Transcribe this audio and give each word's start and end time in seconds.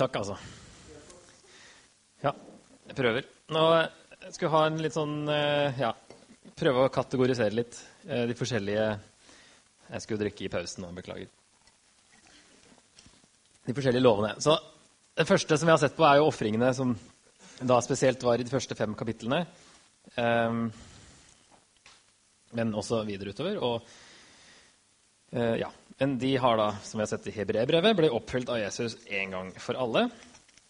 Takk, 0.00 0.14
altså. 0.16 0.34
Ja, 2.22 2.30
jeg 2.88 2.94
prøver. 2.96 3.26
Nå 3.52 3.64
skal 4.30 4.46
jeg 4.46 4.52
ha 4.54 4.60
en 4.64 4.78
litt 4.80 4.94
sånn 4.96 5.28
eh, 5.28 5.76
Ja, 5.82 5.90
prøve 6.56 6.86
å 6.86 6.92
kategorisere 6.92 7.52
litt 7.52 7.76
eh, 8.06 8.22
de 8.30 8.36
forskjellige 8.38 8.86
Jeg 8.86 10.04
skulle 10.04 10.22
drikke 10.22 10.46
i 10.46 10.50
pausen 10.54 10.86
nå, 10.86 10.92
beklager. 10.96 11.28
De 13.66 13.74
forskjellige 13.76 14.06
lovene. 14.06 14.30
Så 14.40 14.56
det 15.20 15.26
første 15.28 15.58
som 15.60 15.68
vi 15.68 15.74
har 15.74 15.82
sett 15.82 15.98
på, 15.98 16.06
er 16.08 16.22
jo 16.22 16.30
ofringene, 16.30 16.72
som 16.72 16.94
da 17.60 17.76
spesielt 17.84 18.24
var 18.24 18.40
i 18.40 18.46
de 18.46 18.54
første 18.54 18.78
fem 18.78 18.96
kapitlene. 18.96 19.42
Um, 20.16 20.62
men 22.56 22.72
også 22.72 23.02
videre 23.04 23.34
utover. 23.34 23.60
Og 23.60 23.84
uh, 25.36 25.56
ja, 25.60 25.68
men 26.00 26.18
de 26.18 26.36
har 26.36 26.56
da, 26.56 26.70
som 26.82 26.98
vi 26.98 27.02
har 27.02 27.10
sett 27.10 27.26
i 27.28 27.32
Hebreerbrevet, 27.34 27.92
ble 27.96 28.08
oppfylt 28.16 28.48
av 28.48 28.56
Jesus 28.56 28.94
en 29.12 29.34
gang 29.34 29.50
for 29.60 29.76
alle. 29.76 30.06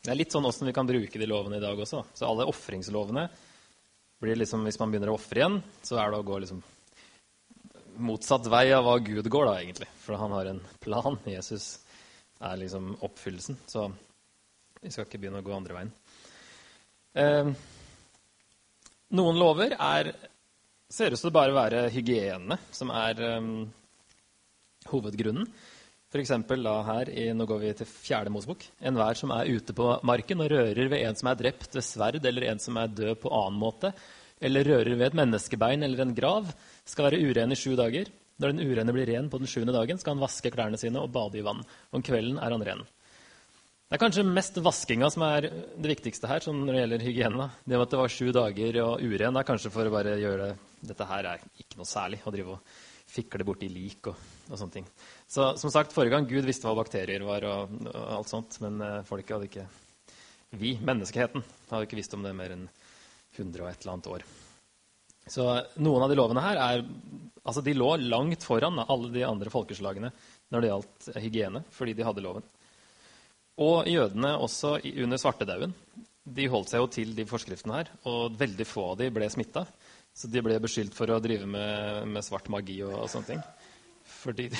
Det 0.02 0.10
er 0.10 0.18
litt 0.18 0.34
sånn 0.34 0.48
åssen 0.48 0.66
vi 0.66 0.74
kan 0.74 0.88
bruke 0.88 1.20
de 1.22 1.28
lovene 1.30 1.60
i 1.60 1.62
dag 1.62 1.78
også. 1.78 2.00
Så 2.18 2.26
alle 2.26 2.48
ofringslovene 2.50 3.28
blir 4.20 4.36
liksom, 4.36 4.66
Hvis 4.66 4.80
man 4.82 4.90
begynner 4.90 5.12
å 5.12 5.14
ofre 5.14 5.38
igjen, 5.38 5.60
så 5.86 6.00
er 6.02 6.10
det 6.10 6.18
å 6.18 6.26
gå 6.26 6.40
liksom 6.42 6.58
motsatt 8.10 8.50
vei 8.50 8.66
av 8.74 8.84
hva 8.88 8.98
Gud 8.98 9.30
går, 9.30 9.46
da, 9.46 9.54
egentlig. 9.62 9.88
For 10.02 10.18
han 10.18 10.34
har 10.34 10.50
en 10.50 10.60
plan. 10.82 11.22
Jesus 11.36 11.70
er 12.42 12.58
liksom 12.58 12.96
oppfyllelsen. 12.98 13.62
Så 13.70 13.86
vi 14.82 14.90
skal 14.90 15.06
ikke 15.06 15.22
begynne 15.22 15.44
å 15.44 15.46
gå 15.46 15.54
andre 15.54 15.78
veien. 15.78 15.94
Eh, 17.14 17.54
noen 19.14 19.38
lover 19.38 19.78
er, 19.78 20.10
ser 20.90 21.14
ut 21.14 21.22
til 21.22 21.30
å 21.30 21.38
bare 21.38 21.54
være 21.54 21.90
hygiene 21.94 22.58
som 22.74 22.90
er 22.98 23.22
um, 23.38 23.68
hovedgrunnen. 24.88 25.48
F.eks. 26.10 26.32
da 26.48 26.72
her 26.88 27.10
i, 27.14 27.28
Nå 27.36 27.46
går 27.46 27.60
vi 27.62 27.72
til 27.78 27.86
fjerde 27.86 28.32
Mosebok. 28.34 28.64
Enhver 28.82 29.18
som 29.18 29.30
er 29.30 29.50
ute 29.52 29.74
på 29.76 29.92
marken 30.02 30.42
og 30.42 30.50
rører 30.50 30.88
ved 30.90 31.04
en 31.04 31.18
som 31.18 31.30
er 31.30 31.38
drept 31.38 31.76
ved 31.76 31.86
sverd, 31.86 32.24
eller 32.24 32.48
en 32.50 32.62
som 32.62 32.80
er 32.80 32.90
død 32.90 33.20
på 33.22 33.30
annen 33.30 33.60
måte, 33.60 33.92
eller 34.40 34.66
rører 34.66 34.96
ved 34.96 35.10
et 35.10 35.18
menneskebein 35.20 35.84
eller 35.86 36.02
en 36.02 36.14
grav, 36.16 36.48
skal 36.88 37.10
være 37.10 37.20
uren 37.22 37.54
i 37.54 37.58
sju 37.60 37.76
dager. 37.78 38.10
Når 38.40 38.54
den 38.54 38.64
urene 38.64 38.94
blir 38.96 39.06
ren 39.12 39.28
på 39.30 39.38
den 39.38 39.50
sjuende 39.50 39.74
dagen, 39.76 40.00
skal 40.00 40.16
han 40.16 40.24
vaske 40.24 40.50
klærne 40.50 40.80
sine 40.80 40.98
og 40.98 41.12
bade 41.12 41.38
i 41.38 41.44
vann. 41.44 41.60
Om 41.92 42.02
kvelden 42.02 42.40
er 42.40 42.56
han 42.56 42.64
ren. 42.64 42.82
Det 43.90 43.98
er 43.98 44.02
kanskje 44.04 44.22
mest 44.22 44.58
vaskinga 44.62 45.08
som 45.10 45.24
er 45.26 45.48
det 45.50 45.88
viktigste 45.90 46.28
her 46.30 46.42
sånn 46.42 46.60
når 46.62 46.72
det 46.72 46.82
gjelder 46.82 47.04
hygiene. 47.06 47.48
Det 47.66 47.78
at 47.84 47.90
det 47.92 47.98
var 48.00 48.12
sju 48.14 48.28
dager 48.34 48.76
og 48.84 49.02
uren, 49.02 49.36
er 49.36 49.46
kanskje 49.46 49.72
for 49.74 49.86
å 49.86 49.94
bare 49.94 50.18
gjøre 50.18 50.48
det 50.48 50.58
Dette 50.90 51.04
her 51.04 51.26
er 51.28 51.42
ikke 51.60 51.76
noe 51.76 51.88
særlig. 51.90 52.22
å 52.24 52.32
drive 52.32 52.54
og 52.54 52.76
fikle 53.10 53.44
borti 53.44 53.68
lik 53.68 54.06
og, 54.08 54.16
og, 54.50 54.58
sånne 54.58 54.74
ting. 54.80 54.88
Så 55.30 55.52
som 55.60 55.72
sagt, 55.72 55.94
Forrige 55.94 56.16
gang 56.16 56.28
Gud 56.28 56.48
visste 56.48 56.68
hva 56.68 56.76
bakterier 56.78 57.24
var, 57.26 57.46
og, 57.46 57.80
og 57.86 58.12
alt 58.18 58.30
sånt, 58.30 58.58
men 58.64 58.82
uh, 58.82 59.00
folket 59.08 59.36
hadde 59.36 59.50
ikke 59.50 59.68
Vi, 60.58 60.74
menneskeheten, 60.82 61.44
hadde 61.70 61.86
ikke 61.86 62.00
visst 62.00 62.14
om 62.16 62.26
det 62.26 62.34
mer 62.34 62.56
enn 62.56 62.68
100 63.38 63.62
og 63.62 63.68
et 63.70 63.84
eller 63.84 63.92
annet 63.94 64.10
år. 64.10 64.24
Så 65.30 65.44
noen 65.78 66.02
av 66.02 66.10
de 66.10 66.16
lovene 66.18 66.42
her 66.42 66.58
er, 66.58 66.82
altså 67.44 67.62
de 67.62 67.76
lå 67.76 67.92
langt 68.02 68.42
foran 68.42 68.82
alle 68.82 69.12
de 69.14 69.22
andre 69.26 69.52
folkeslagene 69.52 70.10
når 70.50 70.64
det 70.64 70.70
gjaldt 70.72 71.10
hygiene, 71.22 71.62
fordi 71.70 71.94
de 71.94 72.06
hadde 72.06 72.24
loven. 72.24 72.46
Og 73.60 73.86
jødene 73.86 74.32
også 74.40 74.78
under 75.04 75.20
svartedauden. 75.20 75.74
De 76.30 76.48
holdt 76.50 76.72
seg 76.72 76.82
jo 76.82 76.90
til 76.92 77.14
de 77.16 77.26
forskriftene 77.28 77.78
her, 77.78 77.90
og 78.08 78.36
veldig 78.40 78.66
få 78.68 78.90
av 78.92 79.00
de 79.00 79.10
ble 79.14 79.28
smitta. 79.30 79.64
Så 80.16 80.28
de 80.30 80.42
ble 80.42 80.58
beskyldt 80.62 80.96
for 80.96 81.10
å 81.12 81.20
drive 81.22 81.46
med, 81.48 82.08
med 82.10 82.26
svart 82.26 82.50
magi 82.52 82.80
og, 82.82 82.96
og 83.04 83.10
sånne 83.12 83.30
ting. 83.30 83.42
Fordi 84.20 84.50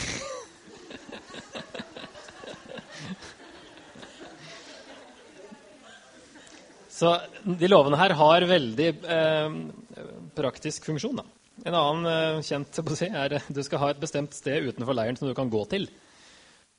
Så 7.01 7.15
de 7.45 7.69
lovene 7.71 7.97
her 7.97 8.13
har 8.13 8.45
veldig 8.45 8.89
eh, 9.09 9.55
praktisk 10.37 10.85
funksjon. 10.91 11.23
Da. 11.23 11.25
En 11.65 11.77
annen 11.79 12.09
eh, 12.11 12.43
kjent 12.45 12.81
si, 12.93 13.09
er 13.09 13.39
at 13.39 13.49
du 13.49 13.61
skal 13.65 13.81
ha 13.81 13.89
et 13.95 14.03
bestemt 14.03 14.37
sted 14.37 14.69
utenfor 14.69 14.97
leiren 14.99 15.17
som 15.17 15.31
du 15.31 15.33
kan 15.37 15.49
gå 15.53 15.63
til. 15.73 15.89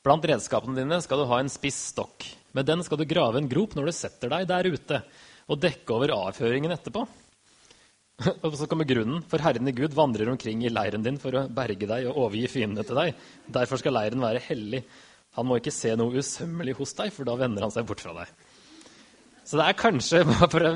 Blant 0.05 0.25
redskapene 0.29 0.77
dine 0.77 1.01
skal 1.01 1.23
du 1.23 1.29
ha 1.29 1.39
en 1.41 1.49
spiss 1.49 1.79
stokk. 1.95 2.27
Med 2.57 2.69
den 2.69 2.85
skal 2.85 3.01
du 3.01 3.07
grave 3.09 3.41
en 3.41 3.49
grop 3.49 3.73
når 3.77 3.89
du 3.89 3.95
setter 3.97 4.29
deg 4.33 4.45
der 4.49 4.69
ute, 4.69 5.01
og 5.49 5.61
dekke 5.61 5.97
over 5.97 6.13
avføringen 6.15 6.73
etterpå. 6.73 7.07
Og 8.45 8.55
så 8.57 8.67
kommer 8.69 8.87
grunnen. 8.87 9.21
For 9.29 9.41
Herren 9.43 9.69
i 9.69 9.75
Gud 9.75 9.95
vandrer 9.97 10.29
omkring 10.31 10.63
i 10.65 10.71
leiren 10.71 11.05
din 11.05 11.19
for 11.21 11.35
å 11.37 11.45
berge 11.51 11.89
deg 11.89 12.09
og 12.09 12.27
overgi 12.27 12.49
fiendene 12.57 12.85
til 12.87 12.99
deg. 12.99 13.23
Derfor 13.59 13.81
skal 13.81 13.95
leiren 13.97 14.23
være 14.23 14.43
hellig. 14.47 14.83
Han 15.37 15.47
må 15.47 15.59
ikke 15.59 15.73
se 15.73 15.93
noe 15.99 16.19
usømmelig 16.19 16.75
hos 16.79 16.93
deg, 16.97 17.11
for 17.15 17.27
da 17.27 17.37
vender 17.39 17.63
han 17.63 17.73
seg 17.73 17.87
bort 17.87 18.03
fra 18.03 18.15
deg. 18.17 18.33
Så 19.47 19.59
det 19.59 19.67
er 19.67 19.79
kanskje 19.79 20.23
for, 20.53 20.67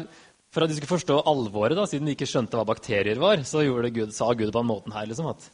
for 0.56 0.66
at 0.66 0.72
de 0.72 0.80
skulle 0.80 0.94
forstå 0.96 1.22
alvoret, 1.28 1.78
da, 1.78 1.86
siden 1.90 2.10
de 2.10 2.16
ikke 2.16 2.30
skjønte 2.30 2.58
hva 2.60 2.68
bakterier 2.68 3.20
var, 3.22 3.44
så 3.48 3.64
Gud, 3.66 4.16
sa 4.16 4.32
Gud 4.34 4.54
på 4.56 4.64
en 4.64 4.72
måte 4.72 4.96
her 4.96 5.10
liksom, 5.12 5.30
at 5.32 5.50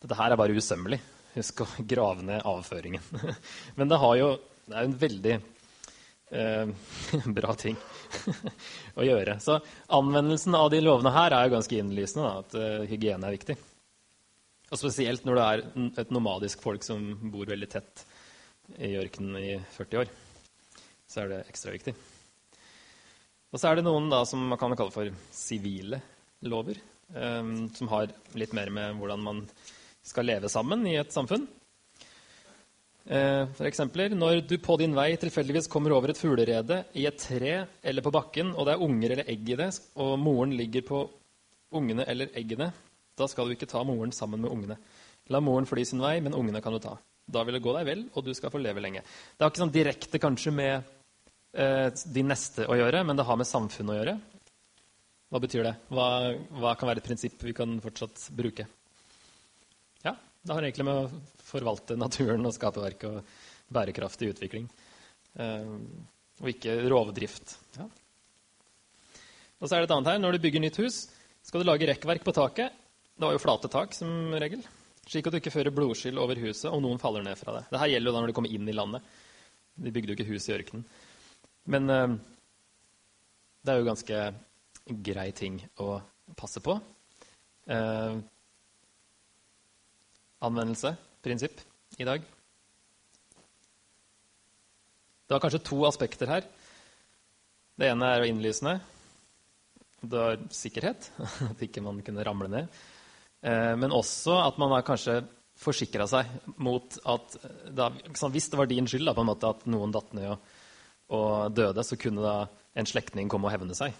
dette 0.00 0.16
her 0.16 0.32
er 0.32 0.40
bare 0.40 0.56
usømmelig. 0.56 1.00
Husk 1.36 1.62
å 1.62 1.68
grave 1.86 2.24
ned 2.26 2.42
avføringen. 2.48 3.04
Men 3.78 3.92
det, 3.92 4.00
jo, 4.18 4.32
det 4.66 4.76
er 4.76 4.86
jo 4.86 4.90
en 4.90 5.00
veldig 5.04 5.34
eh, 6.40 6.72
bra 7.38 7.54
ting 7.60 7.76
å 8.98 9.06
gjøre. 9.06 9.36
Så 9.42 9.58
anvendelsen 9.96 10.56
av 10.58 10.70
de 10.72 10.80
lovene 10.82 11.12
her 11.14 11.34
er 11.36 11.46
jo 11.46 11.56
ganske 11.56 11.80
innlysende, 11.80 12.26
da, 12.26 12.44
at 12.44 12.56
uh, 12.58 12.88
hygiene 12.90 13.28
er 13.28 13.36
viktig. 13.36 13.56
Og 14.70 14.78
spesielt 14.78 15.26
når 15.26 15.38
det 15.38 15.46
er 15.46 15.64
et 16.04 16.14
nomadisk 16.14 16.62
folk 16.62 16.84
som 16.86 17.02
bor 17.32 17.48
veldig 17.50 17.68
tett 17.70 18.04
i 18.78 18.92
ørkenen 19.00 19.38
i 19.40 19.56
40 19.74 20.04
år. 20.04 20.12
Så 21.10 21.24
er 21.24 21.32
det 21.32 21.40
ekstra 21.50 21.74
viktig. 21.74 21.94
Og 23.50 23.58
så 23.58 23.70
er 23.70 23.78
det 23.78 23.86
noen 23.86 24.06
da, 24.12 24.22
som 24.28 24.44
man 24.46 24.60
kan 24.60 24.76
kalle 24.78 24.94
for 24.94 25.10
sivile 25.34 25.98
lover, 26.46 26.78
um, 27.16 27.66
som 27.74 27.90
har 27.90 28.12
litt 28.38 28.54
mer 28.56 28.70
med 28.74 29.00
hvordan 29.00 29.24
man 29.26 29.42
skal 30.06 30.28
leve 30.30 30.48
sammen 30.52 30.86
i 30.86 30.94
et 31.00 31.10
samfunn. 31.12 31.48
Uh, 33.08 33.48
for 33.56 33.66
eksempler, 33.66 34.12
når 34.14 34.42
du 34.46 34.56
på 34.62 34.76
din 34.78 34.94
vei 34.94 35.14
tilfeldigvis 35.18 35.70
kommer 35.72 35.94
over 35.96 36.12
et 36.12 36.20
fuglerede 36.20 36.82
i 37.00 37.06
et 37.08 37.18
tre 37.18 37.54
eller 37.82 38.04
på 38.04 38.12
bakken, 38.14 38.52
og 38.54 38.68
det 38.68 38.74
er 38.74 38.84
unger 38.86 39.16
eller 39.16 39.32
egg 39.32 39.48
i 39.48 39.58
det, 39.58 39.70
og 39.96 40.18
moren 40.20 40.54
ligger 40.58 40.84
på 40.86 41.02
ungene 41.80 42.04
eller 42.10 42.30
eggene, 42.38 42.70
da 43.16 43.28
skal 43.30 43.48
du 43.48 43.56
ikke 43.56 43.70
ta 43.70 43.82
moren 43.86 44.12
sammen 44.14 44.42
med 44.44 44.52
ungene. 44.52 44.78
La 45.30 45.40
moren 45.42 45.68
fly 45.68 45.84
sin 45.86 46.02
vei, 46.02 46.18
men 46.20 46.36
ungene 46.36 46.62
kan 46.62 46.74
du 46.74 46.82
ta. 46.82 46.96
Da 47.30 47.44
vil 47.46 47.56
det 47.56 47.64
gå 47.64 47.74
deg 47.76 47.86
vel, 47.86 48.06
og 48.14 48.26
du 48.26 48.32
skal 48.34 48.50
få 48.52 48.60
leve 48.62 48.82
lenge. 48.82 49.02
Det 49.02 49.44
har 49.44 49.52
ikke 49.52 49.62
sånn 49.62 49.74
direkte 49.74 50.22
kanskje 50.22 50.54
med 50.54 50.96
Eh, 51.50 51.88
de 52.14 52.22
neste 52.22 52.66
å 52.70 52.76
gjøre, 52.78 53.02
men 53.06 53.18
det 53.18 53.26
har 53.26 53.38
med 53.38 53.48
samfunnet 53.48 53.92
å 53.92 53.96
gjøre. 53.98 54.18
Hva 55.30 55.40
betyr 55.42 55.66
det? 55.66 55.72
Hva, 55.90 56.06
hva, 56.62 56.74
kan 56.78 56.90
være 56.90 57.02
et 57.02 57.08
prinsipp 57.08 57.42
vi 57.42 57.54
kan 57.54 57.78
fortsatt 57.82 58.28
bruke? 58.38 58.66
Det 60.40 60.56
har 60.56 60.64
egentlig 60.64 60.86
med 60.88 61.02
å 61.02 61.22
forvalte 61.44 61.98
naturen 62.00 62.46
og 62.48 62.54
skaperverket 62.56 63.08
og 63.10 63.74
bærekraftig 63.74 64.30
utvikling. 64.32 64.68
Eh, 65.36 65.74
og 66.40 66.52
ikke 66.54 66.76
rovdrift. 66.88 67.56
Ja. 67.76 67.86
Og 69.60 69.68
så 69.68 69.76
er 69.76 69.82
det 69.82 69.90
et 69.90 69.96
annet 69.96 70.14
her. 70.14 70.20
Når 70.22 70.36
du 70.36 70.44
bygger 70.46 70.64
nytt 70.64 70.80
hus, 70.80 71.02
skal 71.44 71.60
du 71.60 71.68
lage 71.68 71.88
rekkverk 71.90 72.24
på 72.24 72.34
taket. 72.36 72.76
Det 73.12 73.26
var 73.26 73.36
jo 73.36 73.42
flate 73.42 73.68
tak 73.68 73.92
som 73.96 74.32
regel. 74.40 74.64
Slik 75.04 75.28
at 75.28 75.34
du 75.34 75.40
ikke 75.40 75.52
fører 75.52 75.74
blodskyll 75.74 76.20
over 76.22 76.40
huset 76.40 76.70
om 76.70 76.80
noen 76.84 77.00
faller 77.02 77.24
ned 77.26 77.36
fra 77.36 77.58
det. 77.58 77.66
Dette 77.68 77.90
gjelder 77.92 78.08
jo 78.08 78.14
da 78.16 78.22
når 78.22 78.32
du 78.32 78.36
kommer 78.38 78.56
inn 78.56 78.68
i 78.70 78.76
landet. 78.76 79.04
De 79.80 79.92
bygde 79.92 80.14
jo 80.14 80.16
ikke 80.16 80.30
hus 80.30 80.48
i 80.48 80.54
ørkenen. 80.56 80.86
Men 81.70 81.92
uh, 81.92 82.14
det 83.60 83.72
er 83.72 83.80
jo 83.80 83.88
ganske 83.90 84.22
grei 85.10 85.28
ting 85.36 85.60
å 85.84 85.98
passe 86.38 86.62
på. 86.64 86.78
Uh, 87.68 88.16
anvendelse, 90.44 90.94
prinsipp, 91.24 91.60
i 91.98 92.06
dag. 92.08 92.22
Det 95.26 95.34
var 95.34 95.42
kanskje 95.42 95.62
to 95.66 95.82
aspekter 95.86 96.30
her. 96.30 96.46
Det 97.78 97.90
ene 97.90 98.08
er 98.14 98.28
innlysende. 98.28 98.78
Det 100.00 100.22
er 100.32 100.46
sikkerhet, 100.54 101.10
at 101.50 101.66
ikke 101.66 101.84
man 101.84 102.00
kunne 102.04 102.24
ramle 102.26 102.48
ned. 102.50 102.80
Uh, 103.44 103.76
men 103.80 103.92
også 103.94 104.36
at 104.42 104.58
man 104.60 104.72
har 104.74 104.84
kanskje 104.84 105.20
forsikra 105.60 106.06
seg 106.08 106.28
mot 106.60 106.96
at 107.08 107.36
da, 107.68 107.90
Hvis 108.32 108.48
det 108.48 108.58
var 108.58 108.68
din 108.68 108.88
skyld 108.88 109.08
da, 109.08 109.14
måte, 109.24 109.48
at 109.48 109.66
noen 109.68 109.92
datt 109.92 110.12
ned 110.16 110.32
og 110.32 110.40
og 111.10 111.54
døde, 111.54 111.84
så 111.84 111.98
kunne 111.98 112.22
da 112.22 112.36
en 112.78 112.86
slektning 112.86 113.30
komme 113.30 113.48
og 113.48 113.54
hevne 113.54 113.74
seg. 113.74 113.94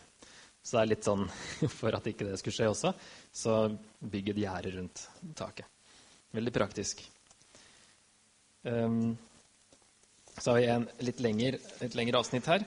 Så 0.62 0.76
det 0.76 0.82
er 0.82 0.90
litt 0.92 1.08
sånn 1.08 1.26
for 1.80 1.96
at 1.96 2.06
ikke 2.06 2.28
det 2.28 2.38
skulle 2.40 2.56
skje 2.58 2.70
også, 2.70 2.94
så 3.32 3.60
bygg 4.00 4.34
et 4.34 4.42
gjerde 4.44 4.74
rundt 4.76 5.04
taket. 5.38 5.79
Veldig 6.36 6.52
praktisk. 6.54 7.02
Um, 8.62 9.16
så 10.38 10.50
har 10.50 10.58
vi 10.60 10.68
en 10.70 10.86
litt 11.02 11.20
lengre, 11.20 11.58
et 11.82 11.96
lengre 11.98 12.20
avsnitt 12.20 12.46
her. 12.50 12.64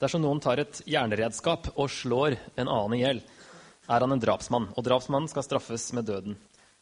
Dersom 0.00 0.24
noen 0.24 0.40
tar 0.40 0.62
et 0.62 0.80
jernredskap 0.88 1.70
og 1.76 1.90
slår 1.92 2.38
en 2.56 2.68
annen 2.68 2.96
i 2.96 3.02
hjel, 3.02 3.20
er 3.90 4.04
han 4.04 4.14
en 4.14 4.22
drapsmann, 4.22 4.70
og 4.74 4.86
drapsmannen 4.86 5.28
skal 5.30 5.44
straffes 5.44 5.90
med 5.96 6.08
døden. 6.08 6.38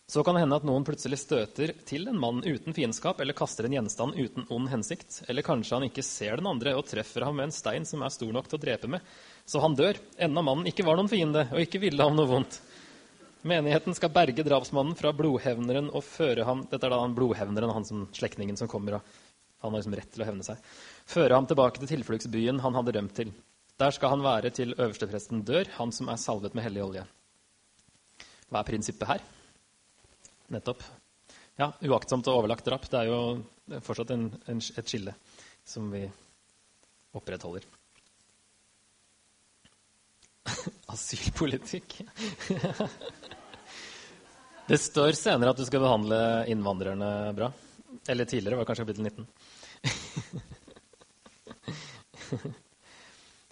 Så 0.08 0.22
kan 0.24 0.38
det 0.38 0.40
hende 0.40 0.56
at 0.56 0.64
noen 0.64 0.86
plutselig 0.88 1.18
støter 1.20 1.74
til 1.84 2.08
en 2.08 2.16
mann 2.16 2.38
uten 2.40 2.72
fiendskap 2.72 3.18
eller 3.20 3.36
kaster 3.36 3.66
en 3.68 3.74
gjenstand 3.76 4.16
uten 4.16 4.46
ond 4.54 4.70
hensikt. 4.72 5.18
Eller 5.28 5.44
kanskje 5.44 5.74
han 5.76 5.84
ikke 5.84 6.04
ser 6.06 6.40
den 6.40 6.48
andre 6.48 6.72
og 6.78 6.86
treffer 6.88 7.26
ham 7.26 7.36
med 7.36 7.50
en 7.50 7.52
stein 7.52 7.84
som 7.84 8.00
er 8.00 8.14
stor 8.14 8.30
nok 8.32 8.48
til 8.48 8.56
å 8.56 8.62
drepe 8.62 8.88
med, 8.88 9.04
så 9.44 9.60
han 9.60 9.76
dør, 9.76 10.00
enda 10.16 10.44
mannen 10.46 10.70
ikke 10.70 10.86
var 10.88 10.96
noen 10.96 11.12
fiende 11.12 11.44
og 11.52 11.60
ikke 11.60 11.82
ville 11.82 12.06
ham 12.06 12.16
noe 12.16 12.30
vondt. 12.30 12.56
Menigheten 13.42 13.94
skal 13.94 14.10
berge 14.10 14.42
drapsmannen 14.42 14.96
fra 14.98 15.12
blodhevneren 15.14 15.92
og 15.94 16.02
føre 16.02 16.46
ham 16.48 16.64
Dette 16.70 16.88
er 16.88 16.90
da 16.90 16.98
han 17.04 17.14
blodhevneren, 17.14 17.70
han 17.70 17.86
som 17.86 18.08
slektningen 18.14 18.58
som 18.58 18.70
kommer. 18.70 18.98
Han 19.62 19.72
har 19.72 19.78
liksom 19.78 19.94
rett 19.98 20.10
til 20.14 20.24
å 20.24 20.26
hevne 20.28 20.46
seg. 20.46 20.58
Føre 21.06 21.38
ham 21.38 21.46
tilbake 21.46 21.78
til 21.82 21.90
tilfluktsbyen 21.92 22.58
han 22.64 22.78
hadde 22.78 22.94
rømt 22.98 23.14
til. 23.14 23.30
Der 23.78 23.94
skal 23.94 24.16
han 24.16 24.24
være 24.26 24.50
til 24.54 24.74
øverstepresten 24.74 25.44
dør, 25.46 25.70
han 25.78 25.94
som 25.94 26.10
er 26.10 26.18
salvet 26.18 26.56
med 26.58 26.66
hellig 26.66 26.82
olje. 26.82 27.04
Hva 28.50 28.62
er 28.62 28.70
prinsippet 28.70 29.10
her? 29.12 29.24
Nettopp. 30.50 30.82
Ja, 31.58 31.70
uaktsomt 31.86 32.26
og 32.30 32.40
overlagt 32.42 32.66
drap. 32.66 32.86
Det 32.90 33.04
er 33.04 33.10
jo 33.10 33.80
fortsatt 33.86 34.14
en, 34.14 34.30
en, 34.50 34.62
et 34.62 34.90
skille 34.90 35.14
som 35.66 35.90
vi 35.94 36.06
opprettholder. 37.14 37.66
Asylpolitikk. 40.94 42.00
det 44.70 44.78
står 44.78 45.12
senere 45.18 45.50
at 45.54 45.60
du 45.60 45.64
skal 45.66 45.82
behandle 45.84 46.20
innvandrerne 46.52 47.10
bra. 47.36 47.50
Eller 48.08 48.24
tidligere, 48.28 48.56
var 48.60 48.68
kanskje 48.68 48.84
kapittel 48.84 49.04
19. 49.08 49.26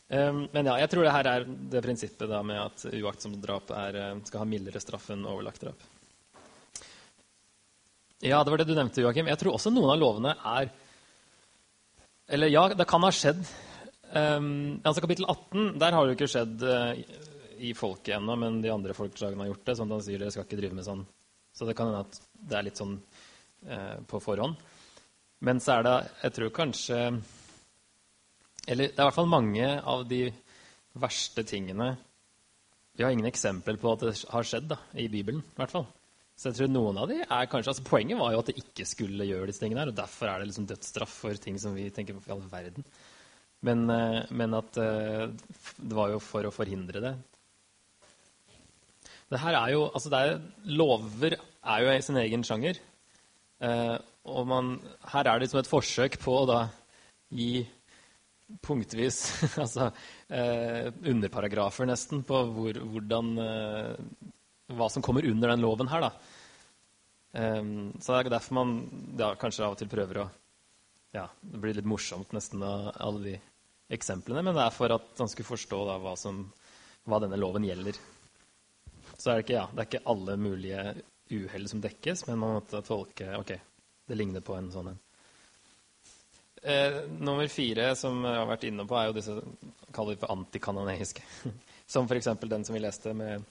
um, 0.08 0.48
men 0.52 0.66
ja, 0.70 0.78
jeg 0.82 0.90
tror 0.92 1.06
det 1.06 1.14
her 1.16 1.28
er 1.32 1.46
det 1.46 1.84
prinsippet 1.84 2.28
da, 2.30 2.42
med 2.46 2.60
at 2.62 2.86
uaktsomt 3.00 3.40
drap 3.42 3.70
er, 3.74 4.00
eh, 4.00 4.16
skal 4.28 4.42
ha 4.44 4.48
mildere 4.48 4.80
straff 4.82 5.10
enn 5.14 5.26
overlagt 5.28 5.62
drap. 5.64 5.80
Ja, 8.24 8.40
det 8.44 8.50
var 8.50 8.58
det 8.60 8.68
du 8.68 8.74
nevnte, 8.76 9.02
Joakim. 9.04 9.28
Jeg 9.28 9.38
tror 9.40 9.56
også 9.56 9.70
noen 9.72 9.92
av 9.92 10.00
lovene 10.00 10.32
er 10.56 10.70
Eller 12.32 12.48
ja, 12.50 12.68
det 12.74 12.88
kan 12.88 13.04
ha 13.04 13.10
skjedd. 13.14 13.44
Um, 14.16 14.78
altså 14.86 15.02
Kapittel 15.04 15.26
18 15.28 15.74
der 15.80 15.92
har 15.92 16.04
det 16.04 16.14
jo 16.14 16.16
ikke 16.16 16.30
skjedd 16.30 16.62
uh, 16.64 16.94
i 17.60 17.72
folket 17.76 18.14
ennå, 18.16 18.36
men 18.40 18.62
de 18.64 18.72
andre 18.72 18.94
folkeslagene 18.96 19.44
har 19.44 19.50
gjort 19.50 19.66
det. 19.66 19.76
sånn 19.76 19.90
at 19.90 19.96
han 19.96 20.06
sier 20.06 20.22
dere 20.22 20.32
skal 20.34 20.46
ikke 20.46 20.60
drive 20.60 20.78
med 20.78 20.86
sånn. 20.86 21.02
Så 21.56 21.68
det 21.68 21.76
kan 21.76 21.90
hende 21.90 22.04
at 22.04 22.18
det 22.36 22.56
er 22.58 22.66
litt 22.68 22.80
sånn 22.80 22.96
uh, 22.96 23.96
på 24.08 24.20
forhånd. 24.22 24.56
Men 25.44 25.60
så 25.60 25.76
er 25.76 25.84
det 25.84 25.96
Jeg 26.22 26.32
tror 26.32 26.52
kanskje 26.56 26.98
Eller 28.64 28.88
det 28.88 28.94
er 28.96 29.02
i 29.02 29.08
hvert 29.10 29.18
fall 29.18 29.28
mange 29.28 29.66
av 29.84 30.06
de 30.08 30.22
verste 30.96 31.44
tingene 31.44 31.90
Vi 32.96 33.04
har 33.04 33.12
ingen 33.12 33.28
eksempel 33.28 33.76
på 33.76 33.92
at 33.92 34.06
det 34.06 34.14
har 34.32 34.48
skjedd 34.48 34.70
da, 34.70 34.78
i 34.96 35.10
Bibelen. 35.12 35.42
i 35.44 35.60
hvert 35.60 35.74
fall. 35.74 35.84
Så 36.36 36.50
jeg 36.50 36.58
tror 36.58 36.72
noen 36.72 37.00
av 37.00 37.08
de 37.08 37.18
er 37.24 37.50
kanskje, 37.52 37.72
altså 37.72 37.84
Poenget 37.84 38.20
var 38.20 38.32
jo 38.32 38.40
at 38.40 38.48
det 38.48 38.56
ikke 38.60 38.88
skulle 38.88 39.28
gjøre 39.28 39.50
disse 39.50 39.60
tingene. 39.60 39.84
her, 39.84 39.92
og 39.92 40.00
Derfor 40.00 40.28
er 40.28 40.40
det 40.40 40.48
liksom 40.50 40.66
dødsstraff 40.68 41.20
for 41.24 41.36
ting 41.40 41.60
som 41.60 41.76
vi 41.76 41.90
tenker 41.90 42.16
på 42.16 42.28
i 42.28 42.34
all 42.34 42.42
verden. 42.52 42.84
Men, 43.66 43.86
eh, 43.90 44.22
men, 44.30 44.54
at 44.54 44.76
eh, 44.78 45.26
det 45.76 45.96
var 45.96 46.12
jo 46.12 46.20
for 46.22 46.46
å 46.46 46.54
forhindre 46.54 47.02
det. 47.02 47.14
Det 49.32 49.40
her 49.42 49.56
er 49.58 49.72
jo, 49.74 49.86
altså 49.90 50.12
er, 50.14 50.36
Lover 50.78 51.34
er 51.34 51.82
jo 51.82 51.94
sin 52.04 52.20
egen 52.20 52.46
sjanger. 52.46 52.78
Eh, 53.66 53.96
og 54.30 54.46
man, 54.50 54.76
her 55.10 55.24
er 55.24 55.32
det 55.32 55.46
liksom 55.46 55.62
et 55.62 55.70
forsøk 55.70 56.20
på 56.22 56.36
å 56.42 56.46
da 56.50 56.60
gi 57.34 57.64
punktvis 58.62 59.18
altså 59.62 59.88
underparagrafer 61.10 61.88
nesten 61.88 62.20
på 62.26 62.44
hvor, 62.54 62.76
hvordan 62.92 63.32
hva 64.70 64.86
som 64.90 65.02
kommer 65.02 65.26
under 65.26 65.50
den 65.50 65.64
loven 65.64 65.90
her. 65.90 66.06
da. 66.06 66.12
så 67.34 68.12
det 68.12 68.20
er 68.20 68.30
derfor 68.36 68.58
man 68.60 68.76
ja, 69.18 69.32
kanskje 69.34 69.66
av 69.66 69.74
og 69.74 69.80
til 69.80 69.90
prøver 69.90 70.22
å 70.22 70.28
ja, 71.16 71.26
Det 71.40 71.58
blir 71.62 71.74
litt 71.78 71.88
morsomt 71.88 72.34
nesten 72.36 72.62
av 72.66 72.92
alle 73.02 73.22
de 73.24 73.34
eksemplene, 73.92 74.42
men 74.42 74.56
det 74.56 74.64
er 74.64 74.74
for 74.74 74.92
at 74.94 75.22
man 75.22 75.30
skulle 75.30 75.48
forstå 75.48 75.80
da, 75.88 75.96
hva, 76.02 76.14
som, 76.18 76.42
hva, 77.06 77.20
denne 77.22 77.38
loven 77.38 77.66
gjelder. 77.66 77.98
Så 79.16 79.30
er 79.30 79.38
det 79.38 79.46
ikke, 79.46 79.58
ja, 79.58 79.66
det 79.72 79.82
er 79.82 79.90
ikke 79.90 80.06
alle 80.12 80.36
mulige 80.40 80.84
uhell 81.36 81.66
som 81.70 81.82
dekkes, 81.82 82.26
men 82.28 82.38
man 82.38 82.58
måtte 82.60 82.82
tolke 82.86 83.32
Ok, 83.38 83.52
det 84.06 84.18
ligner 84.18 84.44
på 84.44 84.54
en 84.58 84.70
sånn 84.74 84.92
en. 84.92 85.00
Eh, 86.66 87.04
nummer 87.22 87.46
fire 87.50 87.92
som 87.98 88.24
jeg 88.26 88.38
har 88.40 88.48
vært 88.50 88.66
inne 88.66 88.86
på, 88.88 88.96
er 88.98 89.08
jo 89.08 89.16
disse 89.16 89.34
kaller 89.94 90.16
vi 90.16 90.20
for 90.22 90.34
antikanoneiske. 90.34 91.22
Som 91.86 92.08
f.eks. 92.10 92.32
den 92.42 92.64
som 92.66 92.74
vi 92.74 92.80
leste 92.82 93.12
med 93.14 93.44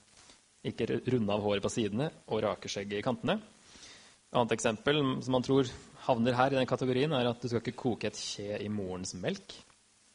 ikke 0.68 0.98
runde 1.14 1.32
av 1.32 1.44
håret 1.46 1.64
på 1.64 1.72
sidene 1.72 2.10
og 2.28 2.42
rake 2.44 2.68
skjegget 2.68 3.00
i 3.00 3.06
kantene. 3.06 3.38
Et 3.40 4.36
annet 4.36 4.56
eksempel 4.58 5.00
som 5.24 5.38
man 5.38 5.46
tror 5.46 5.70
havner 6.04 6.36
her 6.36 6.52
i 6.52 6.58
den 6.58 6.68
kategorien, 6.68 7.14
er 7.16 7.30
at 7.30 7.40
du 7.40 7.48
skal 7.48 7.62
ikke 7.62 7.78
koke 7.80 8.10
et 8.10 8.20
kje 8.20 8.60
i 8.60 8.68
morens 8.68 9.16
melk. 9.16 9.56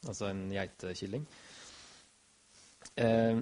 Altså 0.09 0.31
en 0.31 0.45
geitekilling. 0.49 1.25
Eh, 3.01 3.41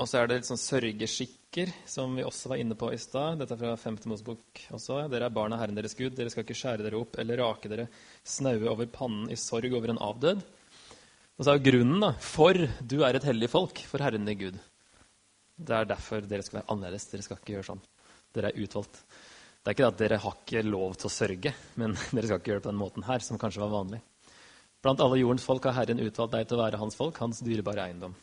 og 0.00 0.08
så 0.08 0.20
er 0.20 0.28
det 0.28 0.38
litt 0.38 0.48
sånn 0.48 0.60
sørgeskikker, 0.60 1.72
som 1.88 2.14
vi 2.16 2.24
også 2.24 2.52
var 2.52 2.60
inne 2.62 2.76
på 2.78 2.88
i 2.92 2.98
stad. 3.00 3.40
Dette 3.40 3.56
er 3.56 3.60
fra 3.60 3.74
5. 3.76 3.98
Mosebok 4.08 4.62
også. 4.76 5.02
Dere 5.12 5.28
er 5.28 5.34
barn 5.36 5.52
av 5.52 5.60
Herren 5.60 5.76
deres 5.76 5.96
Gud. 5.98 6.14
Dere 6.16 6.32
skal 6.32 6.46
ikke 6.46 6.56
skjære 6.56 6.86
dere 6.86 7.00
opp 7.00 7.18
eller 7.20 7.42
rake 7.42 7.68
dere 7.68 7.90
snaue 8.24 8.68
over 8.70 8.88
pannen 8.92 9.28
i 9.32 9.36
sorg 9.40 9.74
over 9.76 9.92
en 9.92 10.00
avdød. 10.00 10.40
Og 11.36 11.46
så 11.46 11.52
er 11.52 11.64
grunnen 11.64 12.00
da, 12.04 12.14
for 12.20 12.56
du 12.80 12.98
er 13.04 13.16
et 13.16 13.26
hellig 13.28 13.48
folk 13.52 13.80
for 13.88 14.04
Herren 14.04 14.28
din 14.28 14.40
Gud. 14.40 14.60
Det 15.60 15.76
er 15.76 15.88
derfor 15.88 16.24
dere 16.24 16.44
skal 16.44 16.62
være 16.62 16.72
annerledes. 16.72 17.08
Dere 17.12 17.24
skal 17.26 17.40
ikke 17.40 17.58
gjøre 17.58 17.68
sånn. 17.72 17.84
Dere 18.36 18.52
er 18.52 18.64
utvalgt. 18.64 19.02
Det 19.60 19.68
er 19.68 19.76
ikke 19.76 19.84
det 19.84 19.92
at 19.92 20.00
dere 20.00 20.20
har 20.22 20.36
ikke 20.38 20.64
lov 20.64 20.96
til 20.96 21.10
å 21.10 21.12
sørge, 21.12 21.52
men 21.80 21.96
dere 22.14 22.28
skal 22.28 22.40
ikke 22.40 22.54
gjøre 22.54 22.62
det 22.62 22.68
på 22.68 22.72
den 22.72 22.80
måten 22.80 23.08
her, 23.08 23.24
som 23.24 23.40
kanskje 23.40 23.64
var 23.66 23.74
vanlig. 23.74 24.00
Blant 24.80 25.00
alle 25.04 25.20
jordens 25.20 25.44
folk 25.44 25.66
har 25.68 25.76
Herren 25.76 26.00
utvalgt 26.00 26.34
deg 26.34 26.48
til 26.48 26.56
å 26.56 26.62
være 26.62 26.80
hans 26.80 26.96
folk, 26.96 27.18
hans 27.20 27.42
dyrebare 27.44 27.88
eiendom. 27.88 28.14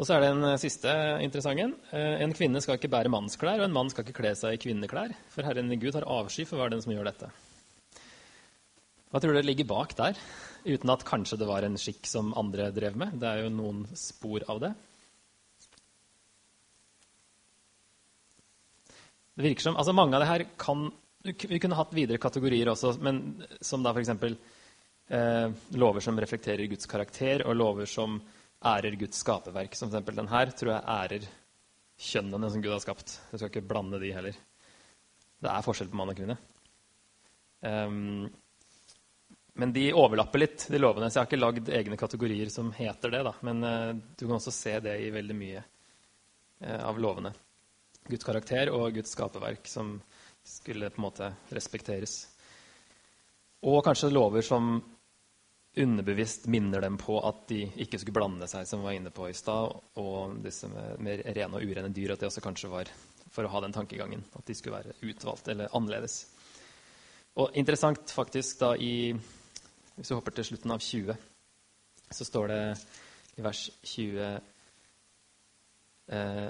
Og 0.00 0.06
så 0.08 0.16
er 0.16 0.24
det 0.24 0.30
en 0.32 0.46
eh, 0.48 0.60
siste 0.60 0.92
interessant 1.22 1.60
en. 1.60 1.74
Eh, 1.94 2.22
en 2.24 2.32
kvinne 2.34 2.62
skal 2.64 2.78
ikke 2.78 2.90
bære 2.92 3.12
mannsklær, 3.12 3.60
og 3.60 3.68
en 3.68 3.74
mann 3.76 3.92
skal 3.92 4.06
ikke 4.06 4.16
kle 4.22 4.32
seg 4.38 4.56
i 4.56 4.62
kvinneklær, 4.62 5.12
for 5.30 5.46
Herren 5.46 5.70
Gud 5.78 5.98
har 5.98 6.08
avsky 6.08 6.46
for 6.48 6.58
hver 6.58 6.72
den 6.72 6.80
som 6.82 6.94
gjør 6.94 7.10
dette. 7.10 7.28
Hva 9.12 9.20
tror 9.20 9.36
dere 9.36 9.44
ligger 9.44 9.68
bak 9.68 9.92
der, 9.98 10.16
uten 10.64 10.90
at 10.94 11.04
kanskje 11.04 11.36
det 11.42 11.46
var 11.50 11.66
en 11.66 11.76
skikk 11.76 12.08
som 12.08 12.32
andre 12.40 12.70
drev 12.72 12.96
med? 12.96 13.18
Det 13.20 13.28
er 13.28 13.44
jo 13.44 13.52
noen 13.52 13.84
spor 13.98 14.46
av 14.48 14.62
det. 14.64 14.72
Det 19.36 19.46
virker 19.46 19.64
som, 19.68 19.76
altså 19.80 19.94
Mange 19.96 20.16
av 20.16 20.24
det 20.24 20.28
her 20.28 20.42
kan 20.60 20.90
Vi 21.24 21.60
kunne 21.62 21.76
hatt 21.78 21.94
videre 21.96 22.20
kategorier 22.20 22.68
også, 22.72 22.96
men 23.00 23.44
som 23.62 23.84
da 23.84 23.92
f.eks. 23.94 24.10
Eh, 25.12 25.50
lover 25.68 26.00
som 26.00 26.20
reflekterer 26.20 26.64
Guds 26.66 26.86
karakter, 26.86 27.42
og 27.44 27.56
lover 27.56 27.86
som 27.86 28.14
ærer 28.64 28.94
Guds 28.96 29.18
skaperverk. 29.20 29.74
Som 29.76 29.90
f.eks. 29.92 30.14
den 30.16 30.30
her 30.30 30.52
tror 30.56 30.70
jeg 30.72 30.86
ærer 30.88 31.26
kjønnene 32.00 32.48
som 32.50 32.62
Gud 32.64 32.72
har 32.72 32.80
skapt. 32.80 33.18
Jeg 33.28 33.40
skal 33.40 33.50
ikke 33.50 33.66
blande 33.74 34.00
de 34.00 34.12
heller. 34.16 34.38
Det 35.42 35.50
er 35.50 35.66
forskjell 35.66 35.90
på 35.92 35.98
mann 36.00 36.12
og 36.14 36.16
kvinne. 36.16 36.36
Um, 37.60 38.30
men 39.60 39.74
de 39.76 39.90
overlapper 39.92 40.40
litt, 40.40 40.64
de 40.72 40.80
lovene. 40.80 41.10
Så 41.10 41.18
jeg 41.18 41.26
har 41.26 41.28
ikke 41.28 41.42
lagd 41.42 41.68
egne 41.68 42.00
kategorier 42.00 42.48
som 42.54 42.72
heter 42.72 43.12
det. 43.12 43.20
Da. 43.28 43.34
Men 43.44 43.60
uh, 43.68 43.92
du 43.92 44.24
kan 44.24 44.38
også 44.38 44.54
se 44.54 44.78
det 44.86 44.96
i 45.02 45.12
veldig 45.12 45.36
mye 45.36 45.60
uh, 45.60 46.80
av 46.88 47.02
lovene. 47.04 47.34
Guds 48.08 48.24
karakter 48.24 48.72
og 48.72 48.96
Guds 48.96 49.12
skaperverk 49.12 49.68
som 49.68 49.98
skulle 50.40 50.88
på 50.88 51.02
en 51.02 51.06
måte 51.10 51.30
respekteres. 51.52 52.16
Og 53.68 53.82
kanskje 53.84 54.10
lover 54.10 54.40
som 54.46 54.72
underbevisst 55.76 56.46
minner 56.52 56.80
dem 56.84 56.98
på 57.00 57.16
at 57.24 57.46
de 57.48 57.62
ikke 57.80 57.98
skulle 58.00 58.18
blande 58.18 58.48
seg, 58.50 58.66
som 58.68 58.82
vi 58.82 58.90
var 58.90 58.96
inne 58.98 59.12
på 59.14 59.28
i 59.30 59.36
stad, 59.36 59.72
og 60.02 60.36
disse 60.44 60.68
med 60.68 61.24
rene 61.24 61.56
og 61.56 61.64
urene 61.64 61.92
dyr, 61.94 62.12
at 62.12 62.20
det 62.20 62.28
også 62.28 62.44
kanskje 62.44 62.72
var 62.72 62.90
for 63.32 63.48
å 63.48 63.52
ha 63.54 63.62
den 63.64 63.72
tankegangen, 63.72 64.24
at 64.36 64.44
de 64.48 64.56
skulle 64.56 64.76
være 64.82 64.96
utvalgt 65.08 65.48
eller 65.48 65.72
annerledes. 65.76 66.26
Og 67.40 67.56
interessant 67.56 68.12
faktisk 68.12 68.60
da 68.60 68.74
i 68.76 69.14
Hvis 69.92 70.08
vi 70.08 70.16
hopper 70.16 70.32
til 70.32 70.44
slutten 70.44 70.72
av 70.72 70.80
20, 70.80 71.16
så 72.16 72.24
står 72.24 72.46
det 72.48 72.62
i 73.36 73.42
vers 73.44 73.70
20 73.84 74.22
eh, 76.08 76.48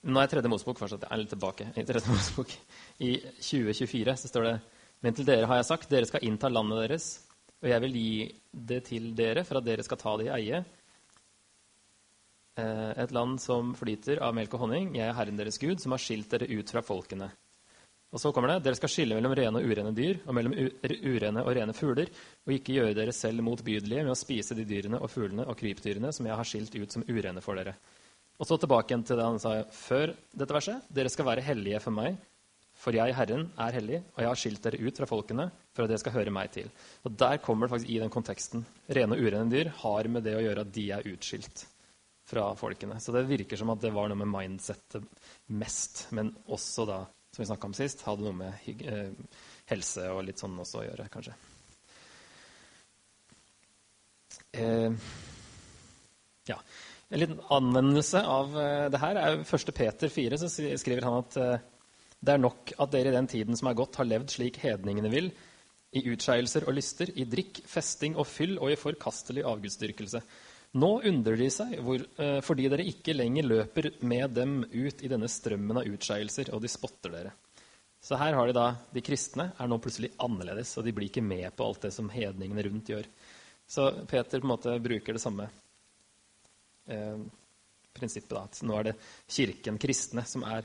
nå 0.00 0.16
er 0.16 0.24
jeg 0.24 0.32
tredje 0.34 0.48
Mosebok 0.52 0.78
fortsatt. 0.80 1.02
Jeg 1.04 1.12
er 1.12 1.20
litt 1.20 1.32
tilbake. 1.32 1.66
I 1.76 1.84
tredje 1.88 2.08
Mosebok. 2.12 2.52
I 3.04 3.10
2024 3.40 4.14
så 4.22 4.30
står 4.30 4.46
det 4.46 4.54
Men 5.00 5.16
til 5.16 5.26
dere 5.28 5.48
har 5.48 5.56
jeg 5.60 5.68
sagt, 5.70 5.90
dere 5.90 6.08
skal 6.08 6.24
innta 6.28 6.48
landet 6.52 6.82
deres, 6.84 7.08
og 7.60 7.68
jeg 7.68 7.82
vil 7.84 7.96
gi 7.96 8.12
det 8.50 8.80
til 8.88 9.10
dere 9.16 9.44
for 9.44 9.60
at 9.60 9.66
dere 9.66 9.84
skal 9.84 10.00
ta 10.00 10.16
det 10.16 10.28
i 10.28 10.32
eie. 10.38 10.62
Eh, 12.60 12.90
et 13.04 13.12
land 13.12 13.36
som 13.42 13.74
flyter 13.76 14.22
av 14.24 14.34
melk 14.36 14.56
og 14.56 14.64
honning. 14.64 14.94
Jeg 14.96 15.06
er 15.08 15.16
Herren 15.16 15.38
deres 15.38 15.60
Gud, 15.60 15.80
som 15.82 15.94
har 15.94 16.02
skilt 16.02 16.32
dere 16.32 16.48
ut 16.50 16.72
fra 16.72 16.82
folkene. 16.84 17.30
Og 18.10 18.18
så 18.18 18.32
kommer 18.34 18.50
det, 18.50 18.64
Dere 18.64 18.74
skal 18.74 18.90
skille 18.90 19.14
mellom 19.14 19.36
rene 19.38 19.60
og 19.60 19.70
urene 19.70 19.92
dyr 19.94 20.16
og 20.24 20.34
mellom 20.34 20.54
urene 20.56 21.44
og 21.44 21.52
rene 21.54 21.74
fugler, 21.76 22.08
og 22.42 22.56
ikke 22.56 22.74
gjøre 22.74 22.96
dere 22.96 23.14
selv 23.14 23.44
motbydelige 23.46 24.02
med 24.02 24.16
å 24.16 24.18
spise 24.18 24.56
de 24.58 24.64
dyrene 24.66 24.98
og 24.98 25.12
fuglene 25.12 25.46
og 25.46 25.54
krypdyrene 25.60 26.10
som 26.16 26.26
jeg 26.26 26.38
har 26.40 26.48
skilt 26.48 26.74
ut 26.74 26.96
som 26.96 27.04
urene 27.06 27.44
for 27.44 27.60
dere. 27.60 27.76
Og 28.40 28.48
så 28.48 28.56
tilbake 28.58 28.90
igjen 28.90 29.04
til 29.06 29.20
det 29.20 29.28
han 29.28 29.38
sa 29.38 29.54
før 29.76 30.16
dette 30.32 30.56
verset. 30.56 30.90
Dere 30.90 31.12
skal 31.12 31.28
være 31.28 31.44
hellige 31.44 31.82
for 31.84 31.94
meg, 31.94 32.16
for 32.80 32.96
jeg, 32.96 33.12
Herren, 33.12 33.50
er 33.60 33.76
hellig, 33.76 33.98
og 34.14 34.22
jeg 34.22 34.30
har 34.30 34.38
skilt 34.40 34.62
dere 34.64 34.80
ut 34.80 35.00
fra 35.02 35.08
folkene 35.08 35.50
for 35.76 35.84
at 35.84 35.92
dere 35.92 36.00
skal 36.00 36.14
høre 36.14 36.32
meg 36.32 36.52
til. 36.54 36.70
Og 37.04 37.12
Der 37.20 37.40
kommer 37.44 37.66
det 37.66 37.74
faktisk 37.74 37.90
i 37.92 37.98
den 38.00 38.12
konteksten. 38.12 38.64
Rene 38.88 39.16
og 39.16 39.20
urene 39.20 39.52
dyr 39.52 39.72
har 39.82 40.08
med 40.08 40.24
det 40.24 40.36
å 40.38 40.40
gjøre 40.40 40.64
at 40.64 40.72
de 40.72 40.86
er 40.96 41.08
utskilt 41.12 41.66
fra 42.30 42.46
folkene. 42.56 42.96
Så 43.02 43.12
det 43.12 43.26
virker 43.28 43.60
som 43.60 43.72
at 43.74 43.82
det 43.84 43.92
var 43.92 44.08
noe 44.08 44.20
med 44.22 44.30
mindsettet 44.32 45.04
mest, 45.60 46.06
men 46.16 46.32
også 46.48 46.86
da, 46.88 47.00
som 47.34 47.42
vi 47.42 47.48
snakka 47.50 47.68
om 47.68 47.76
sist, 47.76 48.04
hadde 48.06 48.24
noe 48.24 48.38
med 48.38 48.84
eh, 48.86 49.10
helse 49.70 50.06
og 50.14 50.24
litt 50.28 50.40
sånn 50.40 50.56
også 50.62 50.80
å 50.80 50.86
gjøre, 50.86 51.08
kanskje. 51.12 51.36
Eh, 54.56 55.10
ja. 56.48 56.56
En 57.10 57.18
liten 57.18 57.40
anvendelse 57.50 58.22
av 58.22 58.56
eh, 58.56 58.86
det 58.94 59.02
her 59.02 59.18
er 59.18 59.42
1. 59.42 59.74
Peter 59.74 60.08
4. 60.08 60.40
Så 60.40 60.50
skriver 60.78 61.06
han 61.08 61.20
at 61.20 61.38
eh, 61.42 61.68
det 62.20 62.34
er 62.34 62.42
nok 62.42 62.72
at 62.76 62.92
dere 62.92 63.10
i 63.10 63.16
den 63.16 63.28
tiden 63.30 63.56
som 63.56 63.70
er 63.70 63.78
gått, 63.78 63.96
har 63.96 64.08
levd 64.08 64.32
slik 64.34 64.60
hedningene 64.60 65.10
vil, 65.12 65.30
i 65.96 66.04
utskeielser 66.12 66.68
og 66.68 66.76
lyster, 66.76 67.10
i 67.18 67.26
drikk, 67.26 67.64
festing 67.66 68.14
og 68.20 68.28
fyll 68.28 68.58
og 68.60 68.70
i 68.70 68.78
forkastelig 68.78 69.42
avgudsdyrkelse. 69.48 70.20
Nå 70.78 70.90
undrer 71.08 71.40
de 71.40 71.48
seg 71.50 71.80
hvor, 71.82 72.04
fordi 72.46 72.68
dere 72.70 72.86
ikke 72.86 73.16
lenger 73.16 73.48
løper 73.48 73.88
med 74.06 74.36
dem 74.36 74.60
ut 74.70 75.02
i 75.02 75.10
denne 75.10 75.26
strømmen 75.32 75.80
av 75.80 75.88
utskeielser, 75.90 76.52
og 76.54 76.62
de 76.62 76.70
spotter 76.70 77.16
dere. 77.16 77.32
Så 78.00 78.16
her 78.16 78.36
har 78.36 78.48
de 78.48 78.54
da, 78.56 78.68
de 78.94 79.02
kristne 79.04 79.50
er 79.58 79.68
nå 79.68 79.80
plutselig 79.82 80.12
annerledes, 80.22 80.76
og 80.78 80.86
de 80.86 80.94
blir 80.96 81.10
ikke 81.10 81.24
med 81.24 81.50
på 81.56 81.66
alt 81.66 81.82
det 81.84 81.92
som 81.96 82.08
hedningene 82.12 82.64
rundt 82.68 82.92
gjør. 82.92 83.08
Så 83.70 83.90
Peter 84.08 84.40
på 84.40 84.46
en 84.46 84.52
måte 84.54 84.78
bruker 84.82 85.16
det 85.16 85.22
samme 85.22 85.48
eh, 86.86 87.20
prinsippet. 87.96 88.32
Da, 88.32 88.46
at 88.46 88.62
nå 88.64 88.78
er 88.78 88.88
det 88.88 88.96
kirken, 89.28 89.78
kristne, 89.82 90.24
som 90.26 90.46
er 90.48 90.64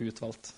utvalgt. 0.00 0.52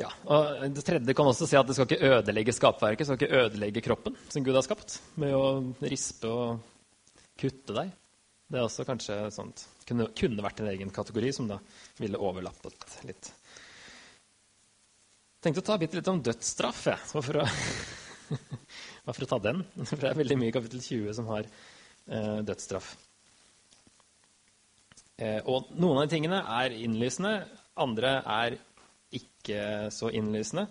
Ja, 0.00 0.08
og 0.26 0.74
Det 0.74 0.82
tredje 0.82 1.14
kan 1.14 1.28
også 1.30 1.46
si 1.46 1.56
at 1.58 1.68
det 1.68 1.76
skal 1.76 1.86
ikke 1.86 2.14
ødelegge 2.16 2.54
skapverket, 2.54 3.06
skal 3.06 3.18
ikke 3.20 3.42
ødelegge 3.44 3.82
kroppen 3.84 4.16
som 4.28 4.42
Gud 4.42 4.56
har 4.58 4.66
skapt, 4.66 4.98
med 5.22 5.34
å 5.38 5.44
rispe 5.86 6.30
og 6.30 6.64
kutte 7.38 7.76
deg. 7.76 7.92
Det 8.50 8.58
er 8.58 8.66
også 8.66 8.86
kanskje 8.86 9.20
sånt, 9.34 9.64
kunne, 9.86 10.08
kunne 10.18 10.42
vært 10.44 10.60
en 10.62 10.70
egen 10.72 10.90
kategori 10.94 11.30
som 11.34 11.46
da 11.50 11.60
ville 12.02 12.18
overlappet 12.20 12.98
litt. 13.06 13.30
Jeg 15.38 15.46
tenkte 15.46 15.62
å 15.62 15.68
ta 15.68 15.78
litt 15.78 16.10
om 16.10 16.22
dødsstraff. 16.24 16.84
Ja. 16.90 16.98
For 17.14 17.42
å 17.42 17.46
for 19.14 19.26
å 19.26 19.30
ta 19.30 19.40
den. 19.46 19.62
For 19.84 20.00
det 20.00 20.10
er 20.10 20.20
veldig 20.20 20.38
mye 20.40 20.50
i 20.50 20.56
kapittel 20.56 20.82
20 20.82 21.16
som 21.20 21.28
har 21.30 21.46
eh, 21.46 22.38
dødsstraff. 22.46 22.94
Eh, 25.22 25.40
og 25.46 25.70
noen 25.78 26.00
av 26.00 26.06
de 26.06 26.14
tingene 26.16 26.40
er 26.58 26.74
innlysende, 26.74 27.34
andre 27.78 28.16
er 28.24 28.56
ikke 29.20 29.90
så 29.94 30.10
innlysende. 30.14 30.66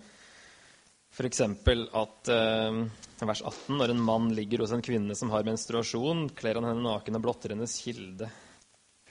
F.eks. 1.14 1.40
at 1.44 2.32
eh, 2.34 2.80
vers 3.22 3.42
18, 3.42 3.76
når 3.78 3.92
en 3.92 4.02
mann 4.02 4.32
ligger 4.34 4.64
hos 4.64 4.74
en 4.74 4.82
kvinne 4.82 5.14
som 5.14 5.30
har 5.30 5.46
menstruasjon, 5.46 6.26
kler 6.34 6.58
han 6.58 6.66
henne 6.66 6.82
naken 6.82 7.20
og 7.20 7.24
blotter 7.28 7.54
hennes 7.54 7.76
kilde. 7.84 8.30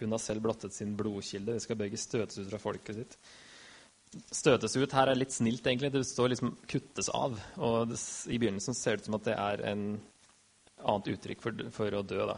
Hun 0.02 0.12
har 0.12 0.20
selv 0.20 0.44
blottet 0.44 0.76
sin 0.76 0.98
blodkilde. 1.00 1.56
Det 1.56 1.64
skal 1.64 1.80
begge 1.80 2.02
støtes 2.02 2.42
ut 2.42 2.52
fra 2.52 2.62
folket 2.62 3.00
sitt 3.00 3.20
støtes 4.34 4.76
ut 4.78 4.94
her 4.94 5.10
er 5.10 5.18
litt 5.18 5.34
snilt, 5.34 5.66
egentlig. 5.66 5.92
Det 5.94 6.04
står 6.06 6.34
liksom 6.34 6.56
'kuttes 6.68 7.10
av'. 7.10 7.40
Og 7.58 7.90
det, 7.90 8.00
i 8.30 8.38
begynnelsen 8.38 8.76
ser 8.78 8.98
det 8.98 9.04
ut 9.04 9.06
som 9.06 9.16
at 9.20 9.30
det 9.30 9.38
er 9.38 9.64
en 9.72 9.86
annet 10.84 11.08
uttrykk 11.16 11.42
for, 11.42 11.70
for 11.72 11.94
å 11.94 12.04
dø. 12.04 12.26
da. 12.28 12.38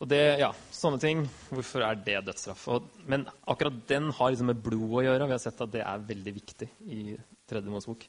Og 0.00 0.08
det, 0.08 0.20
ja, 0.40 0.48
Sånne 0.72 1.00
ting. 1.02 1.22
Hvorfor 1.52 1.84
er 1.84 1.98
det 2.00 2.22
dødsstraff? 2.24 2.66
Og, 2.72 2.90
men 3.10 3.26
akkurat 3.52 3.82
den 3.90 4.08
har 4.16 4.32
liksom 4.32 4.48
med 4.48 4.62
blod 4.64 5.00
å 5.02 5.04
gjøre. 5.04 5.26
Vi 5.28 5.36
har 5.36 5.42
sett 5.42 5.60
at 5.60 5.72
det 5.74 5.82
er 5.84 6.06
veldig 6.08 6.32
viktig 6.38 6.68
i 6.88 7.00
Tredje 7.50 7.72
Mosebok. 7.72 8.06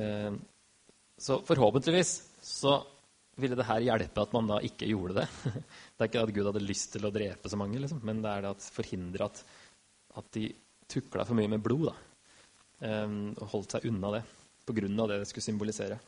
Eh, 0.00 0.38
så 1.20 1.40
forhåpentligvis 1.44 2.12
så 2.46 2.78
ville 3.36 3.58
det 3.58 3.66
her 3.68 3.84
hjelpe 3.84 4.24
at 4.24 4.32
man 4.32 4.48
da 4.48 4.62
ikke 4.64 4.88
gjorde 4.88 5.18
det. 5.20 5.26
Det 5.96 6.04
er 6.04 6.08
ikke 6.08 6.24
at 6.24 6.32
Gud 6.36 6.48
hadde 6.48 6.64
lyst 6.64 6.90
til 6.92 7.04
å 7.08 7.12
drepe 7.12 7.48
så 7.52 7.56
mange, 7.60 7.80
liksom, 7.80 8.00
men 8.04 8.18
det 8.24 8.28
er 8.32 8.42
det 8.44 8.50
at 8.52 8.64
forhindre 8.72 9.28
at, 9.28 9.38
at 10.20 10.26
de 10.36 10.50
tukla 10.92 11.24
for 11.24 11.36
mye 11.38 11.48
med 11.48 11.62
blod. 11.64 11.88
Da. 11.88 11.94
Um, 13.04 13.30
og 13.32 13.48
holdt 13.54 13.76
seg 13.76 13.86
unna 13.88 14.10
det 14.18 14.22
pga. 14.68 14.88
det 14.88 15.20
det 15.22 15.28
skulle 15.30 15.46
symbolisere. 15.46 15.98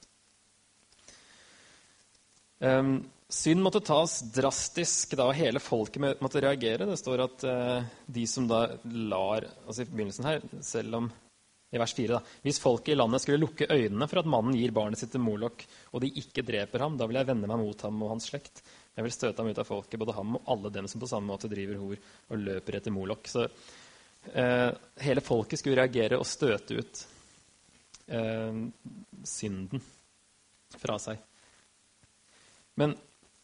Um, 2.60 2.98
synd 3.28 3.62
måtte 3.62 3.80
tas 3.84 4.20
drastisk, 4.32 5.12
da, 5.20 5.28
hele 5.36 5.60
folket 5.60 6.20
måtte 6.24 6.40
reagere. 6.42 6.88
Det 6.88 6.96
står 7.00 7.24
at 7.26 7.44
eh, 7.44 7.88
de 8.06 8.26
som 8.26 8.48
da 8.48 8.64
lar 8.88 9.46
altså 9.66 9.84
I 9.84 9.88
begynnelsen 9.90 10.28
her, 10.28 10.44
selv 10.64 11.02
om 11.02 11.10
i 11.68 11.76
vers 11.76 11.92
4, 11.92 12.14
da, 12.16 12.22
Hvis 12.40 12.60
folket 12.62 12.94
i 12.94 12.96
landet 12.96 13.20
skulle 13.20 13.42
lukke 13.42 13.68
øynene 13.68 14.08
for 14.08 14.22
at 14.22 14.30
mannen 14.32 14.56
gir 14.56 14.72
barnet 14.72 15.00
sitt 15.00 15.12
til 15.12 15.20
Molok, 15.20 15.66
og 15.92 16.00
de 16.00 16.08
ikke 16.22 16.44
dreper 16.48 16.80
ham, 16.80 16.96
da 16.96 17.08
vil 17.08 17.20
jeg 17.20 17.28
vende 17.28 17.50
meg 17.50 17.60
mot 17.60 17.84
ham 17.84 18.00
og 18.06 18.14
hans 18.14 18.30
slekt. 18.30 18.62
Jeg 18.96 19.04
vil 19.04 19.12
støte 19.12 19.44
ham 19.44 19.52
ut 19.52 19.60
av 19.60 19.68
folket, 19.68 20.00
både 20.00 20.16
ham 20.16 20.38
og 20.38 20.48
alle 20.48 20.72
dem 20.72 20.88
som 20.88 21.02
på 21.02 21.10
samme 21.10 21.28
måte 21.28 21.50
driver 21.52 21.76
hor 21.82 22.00
og 22.32 22.40
løper 22.46 22.78
etter 22.80 22.94
Molok. 22.94 23.28
Så 23.28 23.44
eh, 24.32 24.70
hele 25.04 25.24
folket 25.24 25.60
skulle 25.60 25.76
reagere 25.82 26.16
og 26.16 26.26
støte 26.26 26.80
ut 26.80 27.04
eh, 28.16 28.64
synden 29.28 29.84
fra 30.80 30.96
seg. 31.04 31.20
Men 32.80 32.96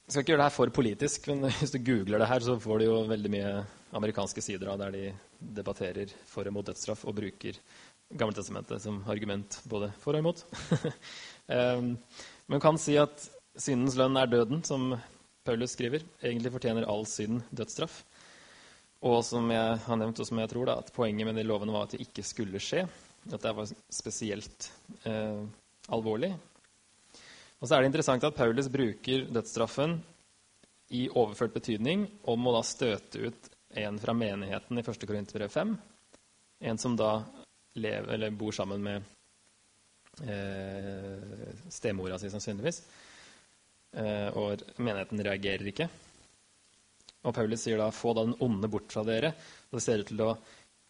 jeg 0.04 0.12
skal 0.12 0.20
ikke 0.20 0.32
gjøre 0.34 0.42
det 0.42 0.48
her 0.50 0.56
for 0.58 0.74
politisk, 0.76 1.26
men 1.30 1.48
hvis 1.60 1.72
du 1.72 1.80
googler 1.80 2.20
det 2.20 2.28
her, 2.28 2.44
så 2.44 2.58
får 2.60 2.80
du 2.80 2.86
jo 2.86 3.00
veldig 3.08 3.32
mye 3.32 3.52
amerikanske 3.96 4.42
sider 4.44 4.72
av 4.72 4.80
der 4.82 4.92
de 4.92 5.04
debatterer 5.56 6.12
for 6.28 6.48
og 6.48 6.56
mot 6.56 6.66
dødsstraff 6.66 7.06
og 7.08 7.16
bruker 7.20 7.60
Gammeltestamentet 8.14 8.82
som 8.84 9.00
argument 9.10 9.56
både 9.66 9.88
for 9.98 10.14
og 10.14 10.20
imot. 10.20 10.42
men 11.48 12.62
kan 12.62 12.76
si 12.78 12.98
at 13.00 13.24
syndens 13.56 13.96
lønn 13.98 14.18
er 14.20 14.28
døden, 14.30 14.60
som 14.62 14.92
Paulus 15.44 15.72
skriver. 15.74 16.04
Egentlig 16.22 16.52
fortjener 16.52 16.86
all 16.86 17.08
synd 17.08 17.40
dødsstraff. 17.50 18.02
Og 19.08 19.18
som 19.26 19.48
jeg 19.50 19.80
har 19.86 19.98
nevnt, 20.00 20.20
og 20.20 20.28
som 20.28 20.38
jeg 20.40 20.52
tror 20.52 20.68
da, 20.68 20.76
at 20.84 20.92
poenget 20.94 21.26
med 21.26 21.40
de 21.40 21.46
lovene 21.48 21.74
var 21.74 21.88
at 21.88 21.96
det 21.96 22.04
ikke 22.04 22.24
skulle 22.28 22.62
skje. 22.62 22.84
At 23.32 23.40
det 23.42 23.54
var 23.56 23.72
spesielt 23.92 24.70
eh, 25.08 25.42
alvorlig. 25.92 26.34
Og 27.60 27.68
så 27.68 27.76
er 27.76 27.82
det 27.82 27.92
interessant 27.92 28.24
at 28.26 28.36
Paulus 28.36 28.68
bruker 28.72 29.26
dødsstraffen 29.32 29.98
i 30.94 31.06
overført 31.08 31.54
betydning 31.54 32.06
om 32.30 32.46
å 32.46 32.54
da 32.58 32.62
støte 32.66 33.28
ut 33.28 33.50
en 33.84 33.98
fra 33.98 34.14
menigheten 34.14 34.78
i 34.78 34.84
1. 34.84 35.06
Korinterbrev 35.08 35.50
5. 35.50 35.74
En 36.70 36.78
som 36.78 36.96
da 36.96 37.16
lever, 37.74 38.12
eller 38.14 38.36
bor 38.38 38.54
sammen 38.54 38.82
med 38.84 39.02
eh, 40.22 41.54
stemora 41.72 42.18
si, 42.20 42.30
sannsynligvis. 42.30 42.82
Eh, 43.94 44.28
og 44.38 44.62
menigheten 44.76 45.22
reagerer 45.26 45.70
ikke. 45.72 45.88
Og 47.24 47.34
Paulus 47.34 47.64
sier 47.64 47.80
da 47.80 47.90
'få 47.90 48.14
da 48.14 48.24
den 48.26 48.36
onde 48.40 48.68
bort 48.68 48.92
fra 48.92 49.02
dere'. 49.02 49.32
Og 49.70 49.78
det 49.78 49.82
ser 49.82 50.00
ut 50.00 50.06
til 50.06 50.20
å 50.20 50.36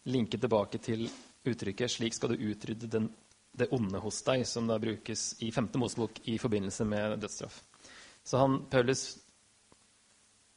linke 0.06 0.38
tilbake 0.38 0.78
til 0.82 1.08
uttrykket 1.44 1.90
'slik 1.90 2.14
skal 2.14 2.34
du 2.34 2.50
utrydde 2.50 2.90
den, 2.90 3.08
det 3.54 3.70
onde 3.70 3.98
hos 4.02 4.22
deg', 4.26 4.46
som 4.46 4.66
da 4.66 4.78
brukes 4.78 5.36
i 5.42 5.52
5. 5.52 5.68
Mosebok 5.74 6.20
i 6.24 6.38
forbindelse 6.38 6.84
med 6.84 7.18
dødsstraff. 7.22 7.62
Så 8.24 8.38
han, 8.38 8.64
Paulus 8.70 9.18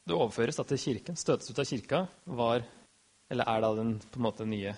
Det 0.08 0.14
overføres 0.16 0.56
da 0.56 0.64
til 0.64 0.78
kirken. 0.80 1.16
Støtes 1.16 1.50
ut 1.50 1.58
av 1.58 1.66
kirka 1.68 2.06
var, 2.24 2.62
eller 3.28 3.44
er 3.44 3.60
da 3.60 3.74
den 3.76 3.98
på 4.00 4.16
en 4.16 4.24
måte 4.24 4.46
nye 4.48 4.72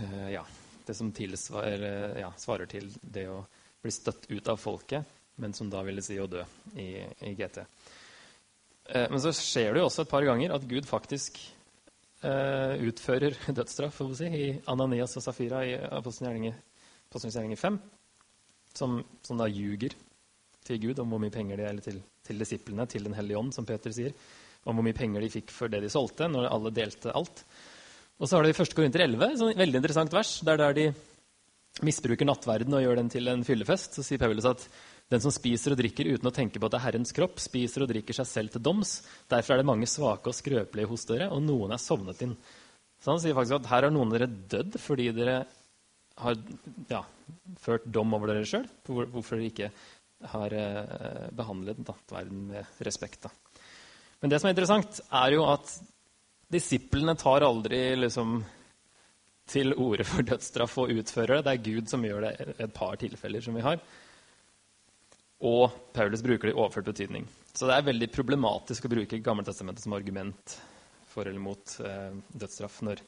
uh, 0.00 0.30
Ja, 0.32 0.44
det 0.86 0.94
som 0.96 1.12
tilsvarer, 1.12 2.16
ja, 2.18 2.32
svarer 2.40 2.66
til 2.66 2.88
det 3.02 3.26
å 3.28 3.42
bli 3.82 3.92
støtt 3.92 4.24
ut 4.30 4.48
av 4.48 4.56
folket, 4.56 5.04
men 5.36 5.52
som 5.52 5.68
da 5.68 5.82
ville 5.84 6.00
si 6.02 6.16
å 6.16 6.26
dø 6.26 6.40
i, 6.80 7.04
i 7.28 7.34
GT. 7.36 7.60
Uh, 8.88 9.04
men 9.12 9.20
så 9.20 9.34
skjer 9.36 9.74
det 9.74 9.84
jo 9.84 9.90
også 9.90 10.06
et 10.06 10.14
par 10.16 10.24
ganger 10.24 10.56
at 10.56 10.64
Gud 10.64 10.88
faktisk 10.88 11.38
utfører 12.24 13.36
dødsstraff 13.58 14.00
si, 14.16 14.28
i 14.28 14.46
Ananias 14.70 15.16
og 15.18 15.24
Safira 15.24 15.60
i 15.66 15.74
Apostelens 15.76 16.56
gjerninger 17.36 17.60
5, 17.60 17.78
som, 18.74 18.98
som, 19.22 19.38
da 19.38 19.48
ljuger 19.50 19.94
til 20.64 20.80
Gud 20.80 21.02
om 21.02 21.12
hvor 21.12 21.20
mye 21.22 21.34
penger 21.34 21.60
de 21.60 21.68
eller 21.68 21.84
til, 21.84 22.00
til 22.24 22.40
disiplene, 22.40 22.86
til 22.88 23.04
Den 23.04 23.14
hellige 23.14 23.38
ånd, 23.38 23.52
som 23.54 23.66
Peter 23.68 23.92
sier, 23.92 24.14
om 24.64 24.78
hvor 24.78 24.86
mye 24.86 24.96
penger 24.96 25.20
de 25.20 25.32
fikk 25.32 25.52
for 25.52 25.68
det 25.68 25.82
de 25.84 25.92
solgte, 25.92 26.28
når 26.30 26.48
alle 26.48 26.72
delte 26.74 27.12
alt. 27.12 27.44
Og 28.18 28.28
så 28.28 28.36
har 28.38 28.46
det 28.46 28.54
i 28.54 28.62
1. 28.62 28.74
Korinter 28.78 29.04
11 29.04 29.50
et 29.50 29.60
veldig 29.60 29.80
interessant 29.82 30.14
vers, 30.14 30.38
der, 30.46 30.60
der 30.60 30.76
de 30.78 30.86
misbruker 31.84 32.28
nattverden 32.28 32.76
og 32.76 32.84
gjør 32.84 33.00
den 33.00 33.10
til 33.10 33.28
en 33.28 33.44
fyllefest. 33.46 33.96
Så 33.96 34.04
sier 34.06 34.22
Paulus 34.22 34.46
at 34.48 34.62
den 35.12 35.20
som 35.20 35.32
spiser 35.34 35.74
og 35.74 35.80
drikker 35.80 36.08
uten 36.14 36.30
å 36.30 36.34
tenke 36.34 36.60
på 36.60 36.68
at 36.68 36.74
det 36.74 36.78
er 36.80 36.86
Herrens 36.86 37.12
kropp, 37.14 37.40
spiser 37.42 37.84
og 37.84 37.90
drikker 37.90 38.16
seg 38.16 38.28
selv 38.28 38.54
til 38.54 38.62
doms. 38.64 38.96
Derfor 39.30 39.54
er 39.54 39.60
det 39.60 39.68
mange 39.68 39.88
svake 39.90 40.30
og 40.30 40.36
skrøpelige 40.36 40.90
hos 40.90 41.04
dere, 41.10 41.28
og 41.34 41.42
noen 41.44 41.74
er 41.76 41.82
sovnet 41.82 42.22
inn. 42.24 42.32
Så 43.02 43.12
han 43.12 43.20
sier 43.20 43.36
faktisk 43.36 43.58
at 43.58 43.68
her 43.68 43.86
har 43.86 43.92
noen 43.92 44.08
av 44.08 44.16
dere 44.16 44.30
dødd 44.54 44.78
fordi 44.80 45.10
dere 45.12 45.42
har 46.24 46.38
ja, 46.88 47.02
ført 47.60 47.84
dom 47.92 48.16
over 48.16 48.32
dere 48.32 48.48
sjøl. 48.48 48.64
Hvorfor 48.86 49.36
dere 49.36 49.50
ikke 49.50 49.70
har 50.32 50.54
eh, 50.56 51.26
behandlet 51.36 51.82
nattverden 51.84 52.46
med 52.48 52.84
respekt. 52.86 53.26
Da. 53.26 53.32
Men 54.22 54.32
det 54.32 54.40
som 54.40 54.48
er 54.48 54.54
interessant, 54.54 55.02
er 55.12 55.34
jo 55.36 55.44
at 55.50 55.74
disiplene 56.54 57.16
tar 57.18 57.44
aldri 57.44 57.82
liksom, 57.98 58.38
til 59.50 59.74
orde 59.74 60.06
for 60.08 60.24
dødsstraff 60.24 60.78
og 60.80 60.94
utfører 60.94 61.42
det. 61.42 61.44
Det 61.44 61.52
er 61.52 61.66
Gud 61.68 61.92
som 61.92 62.06
gjør 62.06 62.28
det 62.28 62.32
i 62.40 62.56
et 62.64 62.74
par 62.76 62.96
tilfeller 63.00 63.44
som 63.44 63.58
vi 63.58 63.66
har. 63.66 63.82
Og 65.42 65.72
Paulus 65.92 66.22
bruker 66.22 66.48
det 66.48 66.54
i 66.54 66.58
overført 66.58 66.92
betydning. 66.92 67.26
Så 67.54 67.66
det 67.68 67.74
er 67.76 67.88
veldig 67.88 68.08
problematisk 68.14 68.86
å 68.86 68.92
bruke 68.92 69.20
Gammeltestamentet 69.22 69.84
som 69.84 69.96
argument 69.96 70.56
for 71.10 71.28
eller 71.28 71.42
mot 71.42 71.74
eh, 71.84 72.14
dødsstraff 72.34 72.80
når 72.86 73.02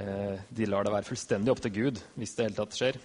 eh, 0.00 0.36
de 0.48 0.68
lar 0.68 0.86
det 0.86 0.94
være 0.94 1.08
fullstendig 1.08 1.52
opp 1.52 1.60
til 1.64 1.74
Gud 1.76 2.00
hvis 2.16 2.36
det 2.36 2.44
i 2.44 2.48
hele 2.48 2.60
tatt 2.60 2.78
skjer. 2.78 3.00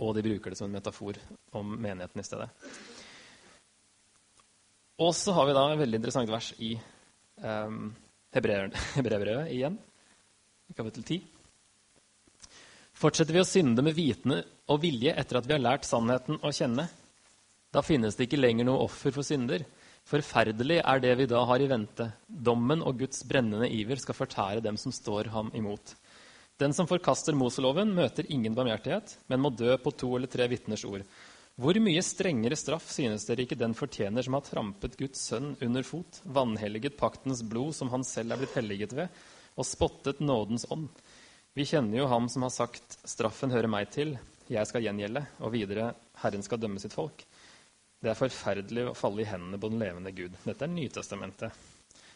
Og 0.00 0.14
de 0.16 0.24
bruker 0.24 0.52
det 0.52 0.60
som 0.60 0.70
en 0.70 0.78
metafor 0.78 1.18
om 1.58 1.74
menigheten 1.76 2.22
i 2.22 2.24
stedet. 2.24 2.48
Og 5.02 5.12
så 5.16 5.34
har 5.36 5.48
vi 5.48 5.56
da 5.56 5.66
et 5.72 5.82
veldig 5.82 6.00
interessant 6.00 6.32
vers 6.32 6.52
i 6.62 6.72
eh, 6.76 7.76
Hebreerbrevet 8.36 9.52
igjen, 9.56 9.76
kapittel 10.76 11.04
10. 11.04 11.41
Fortsetter 13.02 13.34
vi 13.34 13.40
å 13.42 13.46
synde 13.48 13.82
med 13.82 13.96
vitende 13.98 14.44
og 14.70 14.84
vilje 14.84 15.10
etter 15.18 15.40
at 15.40 15.46
vi 15.48 15.56
har 15.56 15.62
lært 15.62 15.86
sannheten 15.88 16.36
å 16.38 16.52
kjenne, 16.54 16.84
da 17.74 17.80
finnes 17.82 18.14
det 18.14 18.28
ikke 18.28 18.38
lenger 18.38 18.68
noe 18.68 18.84
offer 18.84 19.10
for 19.16 19.26
synder. 19.26 19.64
Forferdelig 20.06 20.76
er 20.78 21.00
det 21.02 21.16
vi 21.18 21.26
da 21.30 21.40
har 21.48 21.62
i 21.64 21.66
vente. 21.70 22.06
Dommen 22.28 22.84
og 22.86 23.00
Guds 23.00 23.24
brennende 23.26 23.66
iver 23.74 23.98
skal 23.98 24.14
fortære 24.14 24.62
dem 24.62 24.78
som 24.78 24.94
står 24.94 25.32
ham 25.34 25.50
imot. 25.58 25.96
Den 26.60 26.76
som 26.76 26.86
forkaster 26.86 27.34
Moseloven, 27.34 27.90
møter 27.96 28.28
ingen 28.30 28.54
barmhjertighet, 28.54 29.16
men 29.32 29.42
må 29.42 29.50
dø 29.50 29.74
på 29.82 29.94
to 29.98 30.12
eller 30.18 30.30
tre 30.30 30.46
vitners 30.52 30.84
ord. 30.86 31.02
Hvor 31.58 31.80
mye 31.82 32.04
strengere 32.06 32.58
straff 32.60 32.86
synes 32.92 33.26
dere 33.26 33.48
ikke 33.48 33.58
den 33.58 33.74
fortjener 33.74 34.22
som 34.22 34.36
har 34.38 34.46
trampet 34.46 34.94
Guds 35.00 35.24
sønn 35.32 35.56
under 35.64 35.82
fot, 35.82 36.20
vanhelliget 36.22 37.00
paktens 37.00 37.42
blod 37.42 37.74
som 37.74 37.90
han 37.90 38.06
selv 38.06 38.36
er 38.36 38.44
blitt 38.44 38.54
helliget 38.60 38.94
ved, 38.94 39.10
og 39.58 39.66
spottet 39.66 40.22
nådens 40.22 40.68
ånd? 40.70 40.86
Vi 41.52 41.64
kjenner 41.68 41.98
jo 41.98 42.06
ham 42.08 42.28
som 42.32 42.46
har 42.46 42.50
sagt 42.50 42.94
'straffen 43.04 43.50
hører 43.52 43.68
meg 43.68 43.90
til, 43.92 44.14
jeg 44.48 44.66
skal 44.66 44.86
gjengjelde', 44.86 45.26
og 45.44 45.52
videre 45.52 45.94
'Herren 46.22 46.42
skal 46.42 46.58
dømme 46.58 46.80
sitt 46.80 46.94
folk'. 46.96 47.26
Det 48.00 48.08
er 48.10 48.16
forferdelig 48.16 48.86
å 48.88 48.94
falle 48.96 49.20
i 49.20 49.28
hendene 49.28 49.60
på 49.60 49.68
den 49.68 49.78
levende 49.78 50.14
Gud. 50.16 50.32
Dette 50.44 50.64
er 50.64 50.72
Nytestamentet, 50.72 51.52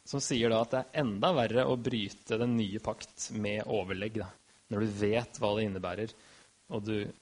som 0.04 0.20
sier 0.20 0.48
da 0.48 0.62
at 0.62 0.70
det 0.70 0.78
er 0.78 1.02
enda 1.02 1.34
verre 1.36 1.66
å 1.68 1.76
bryte 1.76 2.38
den 2.38 2.56
nye 2.56 2.80
pakt 2.80 3.30
med 3.32 3.66
overlegg. 3.66 4.16
Da. 4.22 4.30
Når 4.72 4.80
du 4.80 4.86
vet 5.04 5.38
hva 5.38 5.54
det 5.54 5.66
innebærer, 5.66 6.14
og 6.70 6.82
du 6.84 7.12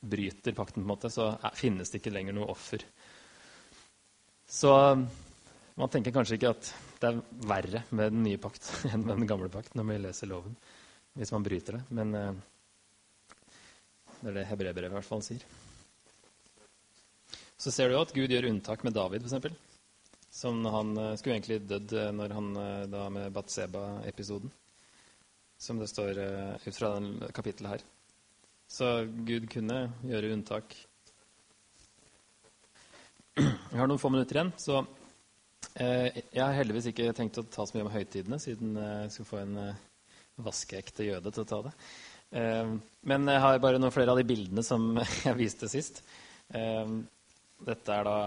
bryter 0.00 0.56
pakten, 0.56 0.80
på 0.80 0.86
en 0.86 0.92
måte, 0.94 1.10
så 1.10 1.36
finnes 1.54 1.90
det 1.90 2.00
ikke 2.00 2.14
lenger 2.14 2.32
noe 2.32 2.48
offer. 2.50 2.82
Så 4.48 4.72
man 5.76 5.92
tenker 5.92 6.10
kanskje 6.10 6.40
ikke 6.40 6.54
at 6.56 6.72
det 7.00 7.12
er 7.12 7.22
verre 7.46 7.84
med 7.90 8.12
den 8.16 8.24
nye 8.24 8.40
pakt 8.40 8.64
enn 8.92 9.04
med 9.04 9.18
den 9.18 9.28
gamle 9.28 9.52
pakt 9.52 9.76
når 9.76 9.90
vi 9.92 9.98
leser 10.06 10.32
loven 10.32 10.56
hvis 11.14 11.32
man 11.32 11.42
bryter 11.42 11.78
det. 11.78 11.82
Men 11.94 12.14
uh, 12.14 12.32
det 14.20 14.30
er 14.30 14.38
det 14.40 14.48
hebreerbrevet 14.50 14.92
i 14.92 14.96
hvert 14.98 15.08
fall 15.08 15.22
sier. 15.24 15.44
Så 17.56 17.72
ser 17.72 17.88
du 17.88 17.96
jo 17.96 18.02
at 18.02 18.12
Gud 18.14 18.32
gjør 18.32 18.50
unntak 18.50 18.82
med 18.84 18.96
David, 18.96 19.26
f.eks. 19.28 19.54
Som 20.34 20.64
han 20.66 20.96
uh, 20.98 21.12
skulle 21.16 21.38
egentlig 21.38 21.62
dødd 21.70 21.94
uh, 21.94 22.10
når 22.18 22.34
han 22.38 22.50
da 22.90 23.06
med 23.14 23.32
Batseba-episoden. 23.36 24.52
Som 25.64 25.78
det 25.78 25.88
står 25.88 26.18
ut 26.18 26.74
fra 26.76 26.96
den 26.96 27.22
kapittelet 27.32 27.76
her. 27.76 27.84
Så 28.68 28.88
Gud 29.24 29.46
kunne 29.48 29.86
gjøre 30.02 30.32
unntak. 30.34 30.74
Jeg 33.38 33.78
har 33.78 33.88
noen 33.88 34.02
få 34.02 34.10
minutter 34.12 34.40
igjen, 34.40 34.50
så 34.60 34.82
jeg 35.74 36.42
har 36.42 36.52
heldigvis 36.58 36.90
ikke 36.90 37.14
tenkt 37.16 37.38
å 37.40 37.46
ta 37.48 37.64
så 37.66 37.78
mye 37.78 37.86
om 37.86 37.94
høytidene, 37.94 38.38
siden 38.42 38.76
jeg 38.78 39.14
skal 39.14 39.28
få 39.30 39.40
en 39.40 39.56
vaskeekte 40.42 41.06
jøde 41.06 41.32
til 41.32 41.44
å 41.44 41.48
ta 41.48 41.60
det. 41.68 41.72
Eh, 42.34 42.72
men 43.10 43.30
jeg 43.30 43.42
har 43.44 43.60
bare 43.62 43.78
noen 43.78 43.94
flere 43.94 44.14
av 44.14 44.18
de 44.20 44.26
bildene 44.26 44.64
som 44.66 44.94
jeg 45.26 45.38
viste 45.38 45.70
sist. 45.70 46.02
Eh, 46.54 46.96
dette 47.64 47.94
er 47.94 48.08
da 48.08 48.18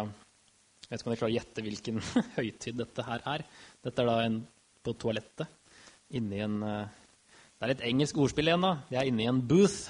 Jeg 0.88 0.94
vet 0.94 1.02
ikke 1.02 1.08
om 1.08 1.12
dere 1.12 1.20
klarer 1.20 1.34
å 1.34 1.36
gjette 1.36 1.64
hvilken 1.66 1.98
høytid 2.38 2.78
dette 2.80 3.04
her 3.04 3.24
er. 3.36 3.44
Dette 3.84 4.04
er 4.04 4.08
da 4.08 4.18
en 4.24 4.42
på 4.88 4.94
toalettet 4.96 5.52
inni 6.16 6.40
en 6.40 6.62
eh, 6.64 7.06
Det 7.58 7.66
er 7.66 7.74
et 7.74 7.88
engelsk 7.90 8.20
ordspill 8.22 8.48
igjen, 8.48 8.64
da. 8.64 8.78
Vi 8.88 9.00
er 9.00 9.10
inni 9.10 9.26
en 9.28 9.42
booth. 9.42 9.90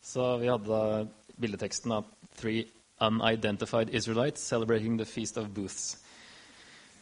Så 0.00 0.36
vi 0.40 0.48
hadde 0.48 0.70
da 0.70 1.04
bildeteksten 1.40 1.92
av 1.92 2.06
'Three 2.38 2.68
unidentified 3.00 3.90
Israelites 3.92 4.40
celebrating 4.40 4.96
the 4.96 5.04
feast 5.04 5.36
of 5.36 5.48
booths'. 5.48 5.98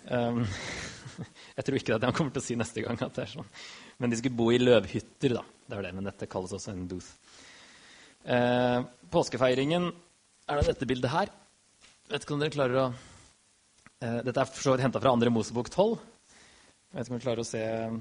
Um, 0.06 0.44
jeg 1.56 1.66
tror 1.66 1.78
ikke 1.78 1.90
det 1.90 1.96
er 1.96 2.02
det 2.02 2.10
han 2.10 2.16
kommer 2.16 2.34
til 2.36 2.44
å 2.44 2.46
si 2.46 2.58
neste 2.58 2.84
gang. 2.84 3.00
at 3.02 3.16
det 3.16 3.24
er 3.26 3.32
sånn. 3.34 3.48
Men 3.98 4.12
de 4.12 4.20
skulle 4.20 4.38
bo 4.38 4.50
i 4.54 4.60
løvhytter, 4.62 5.34
da. 5.38 5.44
Det 5.68 5.78
er 5.78 5.88
det, 5.88 5.94
men 5.96 6.08
dette 6.08 6.30
kalles 6.30 6.54
også 6.56 6.72
en 6.72 6.86
booth. 6.90 7.10
Uh, 8.28 8.84
påskefeiringen 9.12 9.88
er 9.88 10.60
da 10.60 10.66
dette 10.66 10.88
bildet 10.88 11.12
her. 11.12 11.32
Vet 12.08 12.24
ikke 12.24 12.36
om 12.36 12.42
dere 12.42 12.54
klarer 12.54 12.80
å 12.80 12.86
uh, 12.90 14.20
Dette 14.24 14.40
er 14.40 14.48
for 14.48 14.64
så 14.64 14.74
vidt 14.74 14.84
henta 14.86 15.00
fra 15.02 15.12
andre 15.12 15.32
Mosebok 15.32 15.70
12. 15.72 15.98
Vet 16.94 17.04
ikke 17.04 17.12
om 17.12 17.18
dere 17.18 17.26
klarer 17.26 17.44
å 17.44 17.48
se 17.48 17.60
eh, 17.60 17.96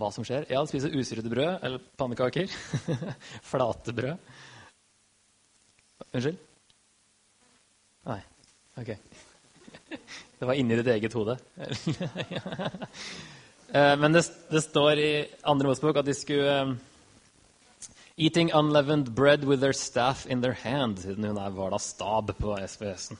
hva 0.00 0.10
som 0.12 0.26
skjer. 0.26 0.44
Ja, 0.52 0.60
spiser 0.68 0.92
usyrede 0.92 1.30
brød 1.32 1.64
eller 1.64 1.84
pannekaker. 2.00 2.52
Flate 3.50 3.94
brød. 3.96 4.34
Unnskyld? 6.10 6.42
Nei. 8.10 8.20
Ok. 8.82 8.92
Det 10.38 10.48
var 10.48 10.58
inni 10.58 10.76
ditt 10.76 10.92
eget 10.96 11.16
hode. 11.16 11.38
Eh, 13.74 13.96
men 13.98 14.12
det, 14.12 14.20
det, 14.52 14.60
står 14.62 15.00
i 15.02 15.12
andre 15.50 15.66
Mosebok 15.66 15.96
at 15.98 16.06
de 16.06 16.12
skulle 16.14 16.50
um, 16.62 16.74
Eating 18.14 18.52
unleavened 18.54 19.08
bread 19.16 19.42
with 19.42 19.60
their 19.60 19.72
staff 19.72 20.26
in 20.30 20.42
their 20.42 20.52
hand. 20.52 21.00
Siden 21.02 21.24
hun 21.24 21.56
var 21.56 21.70
da 21.72 21.80
stab 21.82 22.30
på 22.38 22.54
SVS-en. 22.68 23.18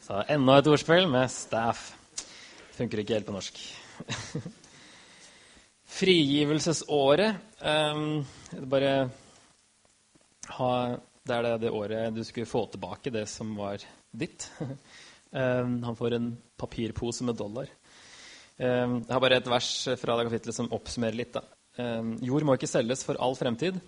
Så 0.00 0.22
enda 0.32 0.56
et 0.58 0.70
ordspill 0.72 1.04
med 1.10 1.28
staff. 1.28 1.90
Funker 2.78 3.02
ikke 3.02 3.18
helt 3.18 3.28
på 3.28 3.34
norsk. 3.36 3.60
Frigivelsesåret 6.00 7.36
um, 7.60 8.24
bare 8.72 8.94
ha, 10.56 10.70
Det 11.26 11.36
er 11.36 11.42
det, 11.44 11.56
det, 11.66 11.70
året 11.76 12.14
du 12.16 12.24
skulle 12.24 12.48
få 12.48 12.64
tilbake 12.72 13.12
det 13.12 13.26
som 13.28 13.52
var 13.58 13.84
ditt. 14.10 14.48
Um, 15.32 15.76
han 15.86 15.98
får 15.98 16.16
en 16.16 16.30
papirpose 16.60 17.26
med 17.26 17.38
dollar. 17.40 17.70
Ehm, 18.60 19.00
jeg 19.06 19.14
har 19.14 19.22
bare 19.22 19.40
et 19.40 19.48
vers 19.48 19.70
fra 20.00 20.18
det 20.18 20.26
kapittelet 20.28 20.56
som 20.56 20.68
oppsummerer 20.76 21.16
litt. 21.16 21.32
Da. 21.32 21.44
Ehm, 21.80 22.18
jord 22.24 22.44
må 22.44 22.56
ikke 22.58 22.68
selges 22.68 23.06
for 23.06 23.20
all 23.22 23.36
fremtid. 23.38 23.80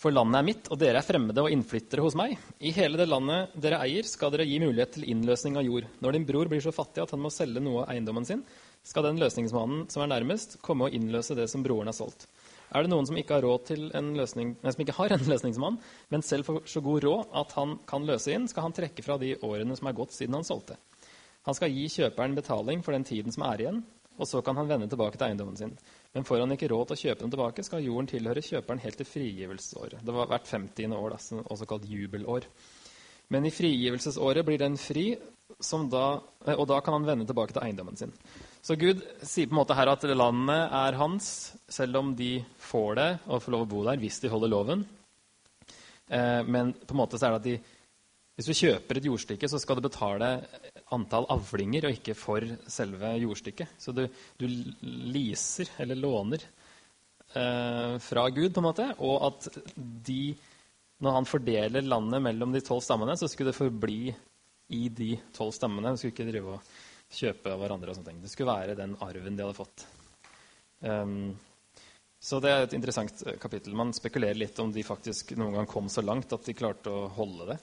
For 0.00 0.14
landet 0.14 0.38
er 0.38 0.46
mitt, 0.46 0.68
og 0.72 0.78
dere 0.80 1.02
er 1.02 1.04
fremmede 1.04 1.42
og 1.44 1.52
innflyttere 1.52 2.00
hos 2.00 2.16
meg. 2.16 2.38
I 2.64 2.72
hele 2.72 2.96
det 2.96 3.10
landet 3.10 3.52
dere 3.60 3.82
eier, 3.84 4.06
skal 4.08 4.32
dere 4.32 4.46
gi 4.48 4.56
mulighet 4.62 4.94
til 4.96 5.04
innløsning 5.12 5.58
av 5.60 5.66
jord. 5.66 5.90
Når 6.00 6.16
din 6.16 6.24
bror 6.24 6.48
blir 6.48 6.64
så 6.64 6.72
fattig 6.72 7.02
at 7.04 7.12
han 7.12 7.20
må 7.20 7.28
selge 7.34 7.60
noe 7.60 7.82
av 7.82 7.92
eiendommen 7.92 8.24
sin, 8.24 8.40
skal 8.80 9.04
den 9.04 9.20
løsningsmannen 9.20 9.90
som 9.92 10.06
er 10.06 10.14
nærmest, 10.14 10.56
komme 10.64 10.88
og 10.88 10.96
innløse 10.96 11.36
det 11.36 11.50
som 11.52 11.60
broren 11.66 11.92
har 11.92 11.98
solgt. 11.98 12.24
Er 12.70 12.86
det 12.86 12.92
noen 12.92 13.08
som 13.08 13.18
ikke 13.18 13.40
har, 13.40 13.46
en 13.98 14.10
løsning, 14.18 14.54
som 14.62 14.82
ikke 14.84 14.96
har 14.98 15.14
en 15.14 15.28
løsningsmann, 15.32 15.78
men 16.12 16.22
selv 16.26 16.46
får 16.46 16.60
så 16.70 16.82
god 16.84 17.04
råd 17.06 17.38
at 17.42 17.54
han 17.58 17.78
kan 17.90 18.06
løse 18.06 18.34
inn, 18.34 18.46
skal 18.50 18.68
han 18.68 18.76
trekke 18.76 19.04
fra 19.06 19.18
de 19.20 19.34
årene 19.46 19.76
som 19.78 19.90
er 19.90 19.96
gått 19.98 20.14
siden 20.14 20.38
han 20.38 20.46
solgte. 20.46 20.78
Han 21.48 21.56
skal 21.56 21.72
gi 21.72 21.88
kjøperen 21.88 22.36
betaling 22.36 22.84
for 22.84 22.94
den 22.94 23.06
tiden 23.08 23.34
som 23.34 23.46
er 23.48 23.64
igjen, 23.64 23.80
og 24.20 24.28
så 24.28 24.42
kan 24.44 24.58
han 24.60 24.68
vende 24.68 24.88
tilbake 24.90 25.16
til 25.16 25.30
eiendommen 25.30 25.56
sin. 25.56 25.72
Men 26.12 26.26
får 26.28 26.42
han 26.42 26.52
ikke 26.52 26.68
råd 26.68 26.90
til 26.90 26.98
å 26.98 27.02
kjøpe 27.04 27.24
den 27.24 27.32
tilbake, 27.32 27.64
skal 27.64 27.84
jorden 27.84 28.10
tilhøre 28.10 28.44
kjøperen 28.44 28.82
helt 28.82 29.00
til 29.00 29.08
frigivelsesåret. 29.08 30.04
Det 30.04 30.14
var 30.14 30.28
hvert 30.28 30.50
50. 30.50 30.96
år, 30.98 31.14
da, 31.14 31.42
også 31.54 31.68
kalt 31.70 31.88
jubelår. 31.88 32.48
Men 33.32 33.46
i 33.46 33.54
frigivelsesåret 33.54 34.44
blir 34.46 34.60
den 34.60 34.76
fri, 34.80 35.14
da, 35.16 36.06
eh, 36.46 36.56
og 36.56 36.66
da 36.68 36.80
kan 36.84 36.98
han 36.98 37.06
vende 37.08 37.26
tilbake 37.26 37.56
til 37.56 37.64
eiendommen 37.64 37.96
sin. 37.96 38.12
Så 38.60 38.76
Gud 38.76 39.00
sier 39.24 39.48
på 39.48 39.54
en 39.54 39.60
måte 39.62 39.76
her 39.76 39.88
at 39.88 40.04
landet 40.12 40.72
er 40.76 40.96
hans, 41.00 41.26
selv 41.68 41.96
om 42.02 42.14
de 42.16 42.34
får 42.60 42.90
det 42.98 43.10
og 43.26 43.40
får 43.40 43.54
lov 43.54 43.62
å 43.64 43.70
bo 43.70 43.84
der 43.86 44.00
hvis 44.02 44.20
de 44.20 44.32
holder 44.32 44.52
loven. 44.52 44.82
Eh, 46.10 46.42
men 46.44 46.74
på 46.74 46.92
en 46.92 47.00
måte 47.00 47.16
så 47.16 47.28
er 47.28 47.36
det 47.36 47.40
at 47.40 47.48
de, 47.48 47.54
hvis 48.36 48.50
du 48.50 48.58
kjøper 48.58 49.00
et 49.00 49.08
jordstykke, 49.08 49.48
så 49.48 49.60
skal 49.62 49.78
du 49.78 49.86
betale 49.86 50.28
antall 50.92 51.28
avlinger 51.32 51.88
og 51.88 51.96
ikke 51.96 52.16
for 52.18 52.44
selve 52.68 53.14
jordstykket. 53.22 53.78
Så 53.80 53.96
du, 53.96 54.04
du 54.36 54.46
leaser, 55.14 55.72
eller 55.80 55.96
låner, 55.96 56.44
eh, 57.32 57.96
fra 58.04 58.26
Gud, 58.28 58.52
på 58.52 58.60
en 58.60 58.68
måte, 58.68 58.92
og 59.00 59.28
at 59.32 59.50
de 59.76 60.22
Når 61.00 61.14
han 61.16 61.24
fordeler 61.24 61.80
landet 61.80 62.20
mellom 62.20 62.50
de 62.52 62.60
tolv 62.60 62.82
stammene, 62.84 63.14
så 63.16 63.24
skulle 63.24 63.54
det 63.54 63.56
forbli 63.56 64.10
i 64.76 64.88
de 64.92 65.14
tolv 65.32 65.54
stammene. 65.56 65.94
De 65.94 65.96
skulle 65.96 66.12
ikke 66.12 66.26
drive 66.28 66.58
og 66.58 66.74
kjøpe 67.10 67.52
av 67.52 67.62
hverandre. 67.62 67.90
og 67.90 67.98
sånne 67.98 68.12
ting. 68.12 68.20
Det 68.22 68.32
skulle 68.32 68.54
være 68.54 68.78
den 68.78 68.96
arven 69.02 69.36
de 69.36 69.46
hadde 69.46 69.58
fått. 69.58 69.86
Um, 70.80 71.36
Så 72.20 72.36
det 72.44 72.50
er 72.52 72.66
et 72.66 72.74
interessant 72.76 73.22
eh, 73.24 73.38
kapittel. 73.40 73.72
Man 73.76 73.94
spekulerer 73.96 74.36
litt 74.36 74.58
om 74.60 74.68
de 74.72 74.84
faktisk 74.84 75.32
noen 75.40 75.56
gang 75.56 75.68
kom 75.68 75.88
så 75.88 76.04
langt 76.04 76.32
at 76.36 76.44
de 76.44 76.56
klarte 76.56 76.92
å 76.92 77.08
holde 77.16 77.54
det. 77.54 77.56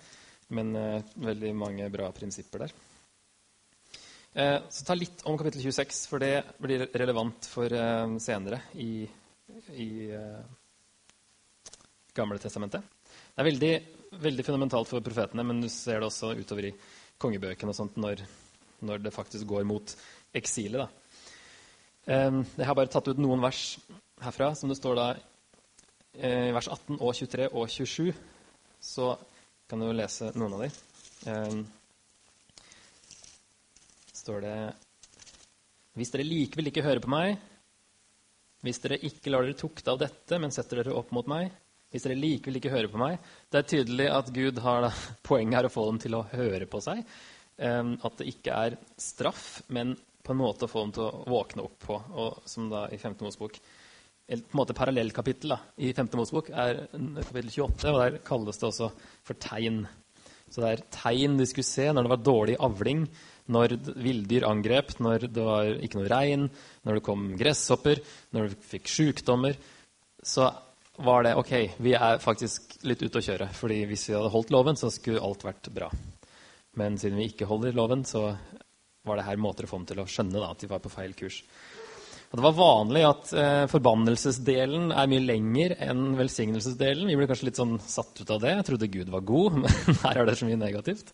Men 0.57 0.71
uh, 0.79 1.09
veldig 1.19 1.49
mange 1.59 1.89
bra 1.91 2.07
prinsipper 2.15 2.63
der. 2.63 2.73
Uh, 4.31 4.63
så 4.71 4.85
ta 4.87 4.95
litt 4.95 5.25
om 5.27 5.37
kapittel 5.37 5.61
26, 5.61 5.99
for 6.07 6.23
det 6.23 6.39
blir 6.63 6.87
relevant 6.95 7.49
for 7.51 7.69
uh, 7.69 8.15
senere 8.23 8.63
i, 8.79 9.03
i 9.75 9.89
Gamle 12.17 12.39
testamentet. 12.41 12.81
Det 13.05 13.43
er 13.43 13.49
veldig, 13.51 13.73
veldig, 14.23 14.45
fundamentalt 14.47 14.89
for 14.89 15.05
profetene, 15.05 15.43
men 15.45 15.59
du 15.61 15.67
ser 15.69 15.99
det 15.99 16.07
også 16.07 16.31
utover 16.39 16.71
i 16.71 16.75
kongebøkene 17.21 17.75
og 17.75 17.77
sånt 17.77 17.99
når, 18.01 18.23
når 18.85 19.01
det 19.05 19.13
faktisk 19.15 19.47
går 19.49 19.63
mot 19.67 19.95
eksilet. 20.37 20.83
Da. 20.83 20.87
Eh, 22.07 22.41
jeg 22.57 22.67
har 22.69 22.77
bare 22.77 22.91
tatt 22.91 23.07
ut 23.09 23.21
noen 23.21 23.41
vers 23.43 23.77
herfra, 24.23 24.53
som 24.55 24.69
det 24.71 24.77
står 24.79 24.95
da 24.97 25.07
eh, 26.17 26.49
i 26.49 26.55
vers 26.55 26.69
18 26.71 26.97
og 26.99 27.13
23 27.15 27.49
og 27.51 27.69
27, 27.69 28.13
så 28.81 29.11
kan 29.67 29.81
du 29.83 29.89
lese 29.91 30.31
noen 30.37 30.55
av 30.57 30.65
dem. 30.65 30.71
Eh, 31.27 31.57
står 34.17 34.41
det 34.45 34.57
Hvis 35.97 36.11
dere 36.13 36.27
likevel 36.27 36.69
ikke 36.69 36.85
hører 36.85 37.01
på 37.01 37.09
meg, 37.09 37.37
hvis 38.65 38.81
dere 38.83 38.99
ikke 39.05 39.31
lar 39.31 39.45
dere 39.45 39.57
tukte 39.57 39.93
av 39.93 40.01
dette, 40.01 40.37
men 40.41 40.53
setter 40.53 40.81
dere 40.81 40.95
opp 40.97 41.11
mot 41.15 41.27
meg, 41.29 41.51
hvis 41.93 42.03
dere 42.03 42.17
likevel 42.19 42.59
ikke 42.59 42.73
hører 42.73 42.91
på 42.91 42.99
meg 42.99 43.13
Det 43.47 43.59
er 43.61 43.67
tydelig 43.71 44.07
at 44.11 44.31
Gud 44.35 44.57
har 44.59 44.89
poenget 45.23 45.55
her 45.59 45.67
å 45.69 45.71
få 45.71 45.85
dem 45.87 45.99
til 46.03 46.17
å 46.17 46.25
høre 46.33 46.67
på 46.69 46.81
seg. 46.83 47.03
At 47.57 48.19
det 48.19 48.29
ikke 48.29 48.53
er 48.53 48.77
straff, 49.01 49.63
men 49.73 49.95
på 50.21 50.33
en 50.35 50.41
måte 50.41 50.67
å 50.67 50.71
få 50.71 50.83
dem 50.85 50.93
til 50.93 51.07
å 51.07 51.23
våkne 51.31 51.63
opp 51.65 51.77
på. 51.87 51.99
Og 52.21 52.47
som 52.49 52.67
da 52.69 52.85
i 52.93 52.99
5. 53.01 53.15
Mosebok 53.23 53.59
eller 54.27 54.43
på 54.43 54.57
en 54.57 54.59
måte 54.59 54.75
parallellkapittel 54.75 55.53
i 55.87 55.93
5. 55.95 56.09
Mosebok 56.19 56.49
er 56.51 56.81
kapittel 56.91 57.47
28, 57.47 57.93
og 57.93 57.99
der 58.01 58.17
kalles 58.27 58.59
det 58.59 58.67
også 58.67 58.89
for 59.23 59.39
tegn. 59.39 59.85
Så 60.51 60.63
det 60.63 60.71
er 60.71 60.83
tegn 60.91 61.37
de 61.39 61.47
skulle 61.47 61.67
se 61.67 61.87
når 61.91 62.03
det 62.03 62.11
var 62.11 62.25
dårlig 62.25 62.57
avling, 62.67 63.05
når 63.55 63.77
villdyr 63.95 64.47
angrep, 64.47 64.97
når 64.99 65.29
det 65.31 65.47
var 65.47 65.71
ikke 65.79 66.01
noe 66.01 66.11
regn, 66.11 66.47
når 66.83 66.99
det 66.99 67.05
kom 67.07 67.25
gresshopper, 67.39 68.03
når 68.35 68.51
du 68.51 68.67
fikk 68.67 68.91
sykdommer. 68.91 69.55
Så 70.19 70.49
var 71.07 71.23
det 71.23 71.35
ok, 71.39 71.53
vi 71.79 71.95
er 71.95 72.19
faktisk 72.19 72.81
litt 72.89 73.03
ute 73.05 73.21
å 73.21 73.23
kjøre. 73.23 73.47
fordi 73.53 73.83
hvis 73.87 74.09
vi 74.09 74.17
hadde 74.17 74.33
holdt 74.33 74.51
loven, 74.51 74.75
så 74.75 74.91
skulle 74.91 75.23
alt 75.23 75.47
vært 75.47 75.71
bra. 75.71 75.91
Men 76.77 76.97
siden 77.01 77.19
vi 77.19 77.31
ikke 77.31 77.47
holder 77.49 77.75
loven, 77.77 78.05
så 78.05 78.29
var 79.07 79.19
det 79.19 79.25
her 79.27 79.39
måter 79.41 79.65
å 79.65 79.71
få 79.71 79.81
dem 79.81 79.89
til 79.89 80.03
å 80.03 80.07
skjønne 80.09 80.37
da, 80.37 80.51
at 80.51 80.61
de 80.61 80.69
var 80.69 80.83
på 80.83 80.93
feil 80.93 81.15
kurs. 81.17 81.41
Og 82.27 82.39
det 82.39 82.43
var 82.43 82.55
vanlig 82.57 83.03
at 83.07 83.29
eh, 83.39 83.65
forbannelsesdelen 83.71 84.91
er 84.91 85.09
mye 85.09 85.23
lenger 85.23 85.77
enn 85.85 86.09
velsignelsesdelen. 86.19 87.07
Vi 87.07 87.15
ble 87.15 87.27
kanskje 87.29 87.47
litt 87.47 87.59
sånn 87.59 87.77
satt 87.79 88.19
ut 88.19 88.33
av 88.35 88.41
det. 88.43 88.51
Jeg 88.57 88.67
trodde 88.67 88.89
Gud 88.91 89.11
var 89.13 89.23
god, 89.29 89.59
men 89.61 90.01
her 90.01 90.19
er 90.19 90.27
det 90.27 90.35
så 90.39 90.49
mye 90.49 90.59
negativt. 90.59 91.13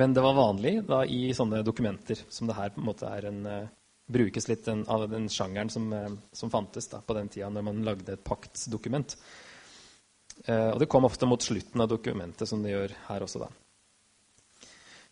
Men 0.00 0.16
det 0.16 0.24
var 0.24 0.38
vanlig 0.38 0.74
da, 0.88 1.04
i 1.06 1.30
sånne 1.36 1.62
dokumenter 1.66 2.18
som 2.30 2.50
det 2.50 2.58
her 2.58 2.74
på 2.74 2.82
en 2.82 2.88
måte 2.88 3.10
er 3.10 3.28
en, 3.30 3.40
eh, 3.46 3.70
brukes 4.10 4.50
litt 4.50 4.66
en, 4.72 4.82
av 4.90 5.06
den 5.10 5.30
sjangeren 5.30 5.70
som, 5.70 5.86
eh, 5.94 6.10
som 6.34 6.50
fantes 6.50 6.90
da, 6.90 6.98
på 6.98 7.14
den 7.14 7.30
tida 7.30 7.52
når 7.54 7.66
man 7.70 7.86
lagde 7.86 8.18
et 8.18 8.26
paktsdokument. 8.26 9.16
Uh, 10.48 10.70
og 10.72 10.78
det 10.80 10.86
kom 10.88 11.04
ofte 11.04 11.26
mot 11.28 11.42
slutten 11.44 11.82
av 11.84 11.90
dokumentet, 11.90 12.48
som 12.48 12.62
det 12.64 12.70
gjør 12.72 12.94
her 13.10 13.24
også. 13.26 13.42
da. 13.42 13.50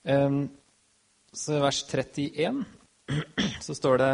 Så 0.09 1.53
i 1.53 1.61
vers 1.61 1.83
31 1.85 2.62
så 3.66 3.75
står 3.77 4.01
det 4.01 4.12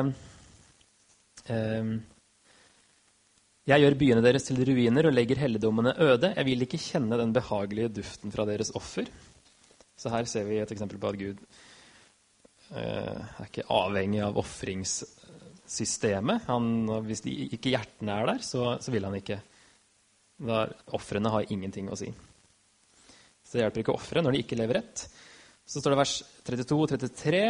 jeg 3.65 3.81
gjør 3.81 3.95
byene 3.97 4.21
deres 4.21 4.45
til 4.45 4.59
ruiner 4.69 5.07
og 5.09 5.15
legger 5.17 5.39
helligdommene 5.41 5.95
øde. 6.05 6.35
Jeg 6.37 6.45
vil 6.51 6.61
ikke 6.67 6.83
kjenne 6.83 7.17
den 7.17 7.31
behagelige 7.33 7.95
duften 7.97 8.29
fra 8.35 8.45
deres 8.45 8.69
offer. 8.77 9.09
Så 9.97 10.13
her 10.13 10.29
ser 10.29 10.45
vi 10.45 10.61
et 10.61 10.69
eksempel 10.75 11.01
på 11.01 11.09
at 11.09 11.17
Gud 11.17 11.41
eh, 12.77 13.25
er 13.25 13.47
ikke 13.47 13.65
avhengig 13.73 14.21
av 14.27 14.37
ofringssystemet. 14.43 16.45
hvis 17.09 17.25
de, 17.25 17.33
ikke 17.57 17.73
hjertene 17.73 18.13
er 18.13 18.29
der, 18.35 18.41
så, 18.45 18.77
så 18.85 18.93
vil 18.93 19.09
han 19.09 19.17
ikke. 19.17 19.41
Ofrene 20.93 21.33
har 21.33 21.49
ingenting 21.49 21.89
å 21.89 21.97
si. 21.97 22.13
Så 23.41 23.57
det 23.57 23.65
hjelper 23.65 23.81
ikke 23.81 23.97
ofre 23.97 24.21
når 24.21 24.37
de 24.37 24.45
ikke 24.45 24.61
lever 24.61 24.77
rett. 24.83 25.09
Så 25.64 25.81
står 25.81 25.94
det 25.94 26.00
vers 26.03 26.18
32 26.44 26.83
og 26.85 26.90
33. 26.92 27.44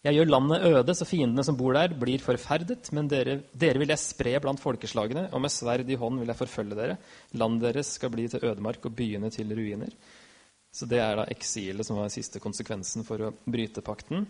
Jeg 0.00 0.16
gjør 0.16 0.30
landet 0.30 0.62
øde, 0.64 0.94
så 0.96 1.04
fiendene 1.04 1.44
som 1.44 1.58
bor 1.60 1.76
der, 1.76 1.92
blir 1.92 2.22
forferdet. 2.24 2.88
Men 2.96 3.10
dere, 3.12 3.42
dere, 3.52 3.82
vil 3.82 3.92
jeg 3.92 4.00
spre 4.00 4.38
blant 4.40 4.62
folkeslagene, 4.62 5.26
og 5.28 5.44
med 5.44 5.52
sverd 5.52 5.92
i 5.92 5.98
hånd 6.00 6.22
vil 6.22 6.32
jeg 6.32 6.40
forfølge 6.40 6.78
dere. 6.78 6.96
Landet 7.36 7.66
deres 7.68 7.92
skal 7.98 8.12
bli 8.14 8.24
til 8.32 8.46
ødemark 8.48 8.88
og 8.88 8.96
byene 8.96 9.28
til 9.34 9.52
ruiner. 9.52 9.92
Så 10.72 10.88
det 10.88 11.02
er 11.02 11.18
da 11.18 11.28
eksilet 11.28 11.84
som 11.84 11.98
var 11.98 12.08
den 12.08 12.14
siste 12.14 12.40
konsekvensen 12.40 13.04
for 13.04 13.26
å 13.26 13.32
bryte 13.44 13.84
pakten. 13.84 14.24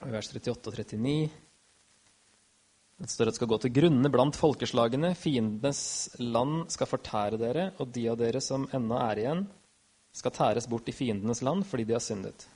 I 0.00 0.12
vers 0.12 0.30
38 0.30 0.70
og 0.70 0.76
39 0.78 1.30
det 3.00 3.08
står 3.08 3.30
at 3.30 3.32
det 3.32 3.38
skal 3.38 3.48
gå 3.48 3.56
til 3.62 3.72
grunne 3.72 4.08
blant 4.12 4.36
folkeslagene. 4.36 5.14
Fiendenes 5.16 5.80
land 6.20 6.66
skal 6.68 6.88
fortære 6.90 7.38
dere, 7.40 7.70
og 7.80 7.88
de 7.94 8.02
av 8.12 8.18
dere 8.20 8.42
som 8.44 8.66
ennå 8.76 8.98
er 9.00 9.22
igjen, 9.22 9.46
skal 10.12 10.34
tæres 10.34 10.68
bort 10.70 10.88
i 10.90 10.94
fiendenes 10.94 11.42
land 11.46 11.66
fordi 11.68 11.86
de 11.88 11.96
har 11.96 12.04
syndet. 12.04 12.46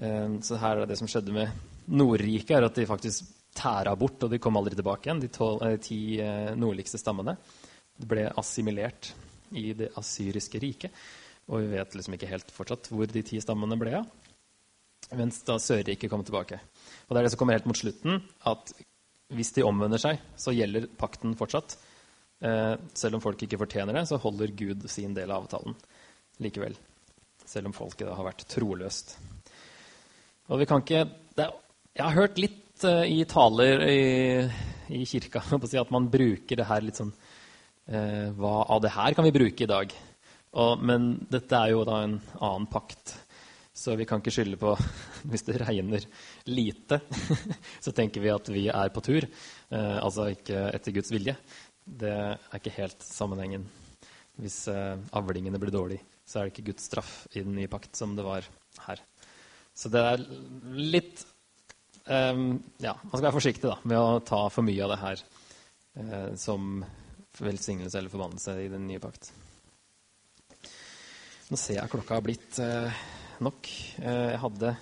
Ehm, 0.00 0.40
så 0.42 0.58
her 0.60 0.82
er 0.82 0.90
det 0.90 0.98
som 0.98 1.08
skjedde 1.10 1.34
med 1.34 1.50
Nordriket, 1.90 2.56
er 2.56 2.66
at 2.68 2.76
de 2.78 2.86
faktisk 2.88 3.26
tæra 3.56 3.96
bort, 3.98 4.22
og 4.22 4.30
de 4.30 4.38
kom 4.38 4.56
aldri 4.56 4.76
tilbake 4.78 5.08
igjen, 5.08 5.22
de 5.24 5.30
eh, 5.66 5.76
ti 5.82 6.00
eh, 6.22 6.52
nordligste 6.58 7.00
stammene. 7.00 7.36
De 8.00 8.08
ble 8.08 8.28
assimilert 8.38 9.12
i 9.58 9.72
det 9.76 9.90
asyriske 9.98 10.60
riket. 10.62 10.94
Og 11.50 11.64
vi 11.64 11.72
vet 11.74 11.96
liksom 11.98 12.14
ikke 12.14 12.30
helt 12.30 12.52
fortsatt 12.54 12.92
hvor 12.92 13.10
de 13.10 13.22
ti 13.26 13.40
stammene 13.42 13.78
ble 13.78 13.96
av. 13.98 14.06
Mens 15.18 15.40
da 15.42 15.56
Sørriket 15.58 16.10
kom 16.12 16.22
tilbake. 16.22 16.60
Og 17.08 17.14
det 17.14 17.18
er 17.18 17.26
det 17.26 17.32
som 17.32 17.40
kommer 17.40 17.56
helt 17.58 17.66
mot 17.66 17.78
slutten, 17.78 18.20
at 18.46 18.70
hvis 19.34 19.50
de 19.56 19.64
omvender 19.66 19.98
seg, 19.98 20.20
så 20.38 20.54
gjelder 20.54 20.86
pakten 21.00 21.34
fortsatt. 21.38 21.74
Eh, 22.40 22.74
selv 22.96 23.18
om 23.18 23.22
folk 23.22 23.42
ikke 23.44 23.58
fortjener 23.60 23.96
det, 23.96 24.06
så 24.08 24.20
holder 24.20 24.54
Gud 24.56 24.86
sin 24.88 25.12
del 25.16 25.32
av 25.32 25.44
avtalen 25.44 25.76
likevel. 26.40 26.76
Selv 27.44 27.68
om 27.68 27.76
folket 27.76 28.08
da 28.08 28.16
har 28.16 28.30
vært 28.30 28.46
troløst. 28.48 29.16
Og 30.50 30.62
vi 30.62 30.66
kan 30.68 30.82
ikke 30.82 31.04
er, 31.04 31.52
Jeg 31.94 32.04
har 32.06 32.16
hørt 32.16 32.38
litt 32.40 32.84
uh, 32.86 33.04
i 33.04 33.24
taler 33.28 33.84
i, 33.86 34.00
i 34.96 35.04
kirka 35.06 35.42
at 35.82 35.92
man 35.92 36.08
bruker 36.10 36.56
det 36.56 36.66
her 36.66 36.82
litt 36.82 36.98
sånn 36.98 37.12
uh, 37.12 38.30
Hva 38.34 38.54
av 38.72 38.80
det 38.82 38.94
her 38.94 39.14
kan 39.14 39.26
vi 39.26 39.34
bruke 39.36 39.66
i 39.66 39.70
dag? 39.70 39.92
Og, 40.50 40.82
men 40.82 41.12
dette 41.30 41.54
er 41.54 41.74
jo 41.74 41.84
da 41.86 42.00
en 42.02 42.16
annen 42.40 42.66
pakt. 42.70 43.14
Så 43.70 43.94
vi 43.98 44.06
kan 44.08 44.22
ikke 44.22 44.32
skylde 44.34 44.58
på 44.58 44.72
Hvis 45.30 45.44
det 45.46 45.60
regner 45.60 46.06
lite, 46.50 47.02
så 47.84 47.92
tenker 47.92 48.24
vi 48.24 48.32
at 48.32 48.48
vi 48.50 48.66
er 48.72 48.94
på 48.94 49.04
tur. 49.04 49.28
Altså 49.70 50.32
ikke 50.32 50.64
etter 50.74 50.96
Guds 50.96 51.12
vilje. 51.14 51.36
Det 51.90 52.12
er 52.14 52.56
ikke 52.56 52.76
helt 52.78 53.02
sammenhengen. 53.02 53.66
Hvis 54.40 54.62
avlingene 54.70 55.58
blir 55.60 55.72
dårlige, 55.74 56.04
så 56.30 56.38
er 56.38 56.46
det 56.46 56.54
ikke 56.54 56.70
Guds 56.70 56.86
straff 56.86 57.14
i 57.34 57.42
den 57.42 57.56
nye 57.58 57.70
pakt 57.70 57.98
som 57.98 58.14
det 58.16 58.24
var 58.24 58.46
her. 58.86 59.02
Så 59.74 59.90
det 59.92 60.00
er 60.00 60.24
litt 60.76 61.22
um, 62.06 62.58
Ja, 62.82 62.94
man 63.02 63.14
skal 63.14 63.28
være 63.28 63.38
forsiktig 63.38 63.66
da, 63.66 63.78
med 63.88 63.98
å 63.98 64.20
ta 64.26 64.44
for 64.52 64.66
mye 64.66 64.82
av 64.84 64.92
det 64.92 65.00
her 65.00 65.22
eh, 65.22 66.28
som 66.40 66.82
velsignelse 67.40 67.98
eller 67.98 68.12
forbannelse 68.12 68.56
i 68.64 68.68
den 68.72 68.86
nye 68.88 69.02
pakt. 69.02 69.30
Nå 71.50 71.58
ser 71.58 71.80
jeg 71.80 71.92
klokka 71.92 72.18
har 72.18 72.26
blitt 72.26 72.58
eh, 72.62 73.02
nok. 73.42 73.70
Uh, 74.02 74.28
jeg 74.34 74.42
hadde 74.44 74.74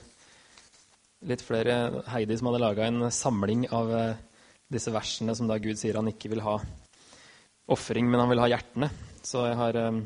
litt 1.28 1.42
flere 1.42 1.78
Heidi 2.12 2.36
som 2.38 2.50
hadde 2.50 2.62
laga 2.62 2.88
en 2.88 3.08
samling 3.14 3.64
av 3.74 3.88
disse 4.70 4.92
versene 4.94 5.34
som 5.34 5.48
da 5.50 5.56
Gud 5.58 5.80
sier 5.80 5.96
han 5.98 6.10
ikke 6.12 6.30
vil 6.30 6.44
ha 6.44 6.58
ofring, 7.74 8.08
men 8.10 8.20
han 8.20 8.30
vil 8.32 8.42
ha 8.42 8.48
hjertene. 8.54 8.88
Så 9.24 9.44
jeg 9.48 9.58
har 9.58 9.78
eh, 9.82 10.00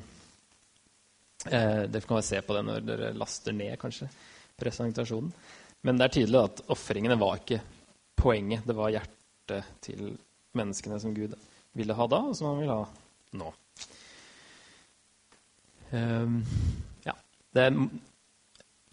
Dere 1.46 2.02
kan 2.04 2.16
bare 2.16 2.26
se 2.26 2.40
på 2.42 2.56
det 2.56 2.62
når 2.66 2.84
dere 2.86 3.12
laster 3.18 3.54
ned, 3.56 3.74
kanskje 3.80 4.10
presentasjonen. 4.58 5.32
Men 5.82 5.98
det 5.98 6.06
er 6.06 6.14
tydelig 6.18 6.40
at 6.42 6.62
ofringene 6.70 7.18
var 7.18 7.40
ikke 7.40 7.58
poenget. 8.18 8.66
Det 8.66 8.76
var 8.78 8.92
hjertet 8.94 9.72
til 9.82 10.12
menneskene 10.58 11.00
som 11.02 11.14
Gud 11.16 11.34
ville 11.74 11.96
ha 11.96 12.06
da, 12.10 12.20
og 12.28 12.36
som 12.38 12.52
han 12.52 12.60
vil 12.62 12.70
ha 12.70 12.82
nå. 13.40 13.50
Um, 15.92 16.38
ja. 17.04 17.14
Det 17.52 17.66
er 17.66 17.76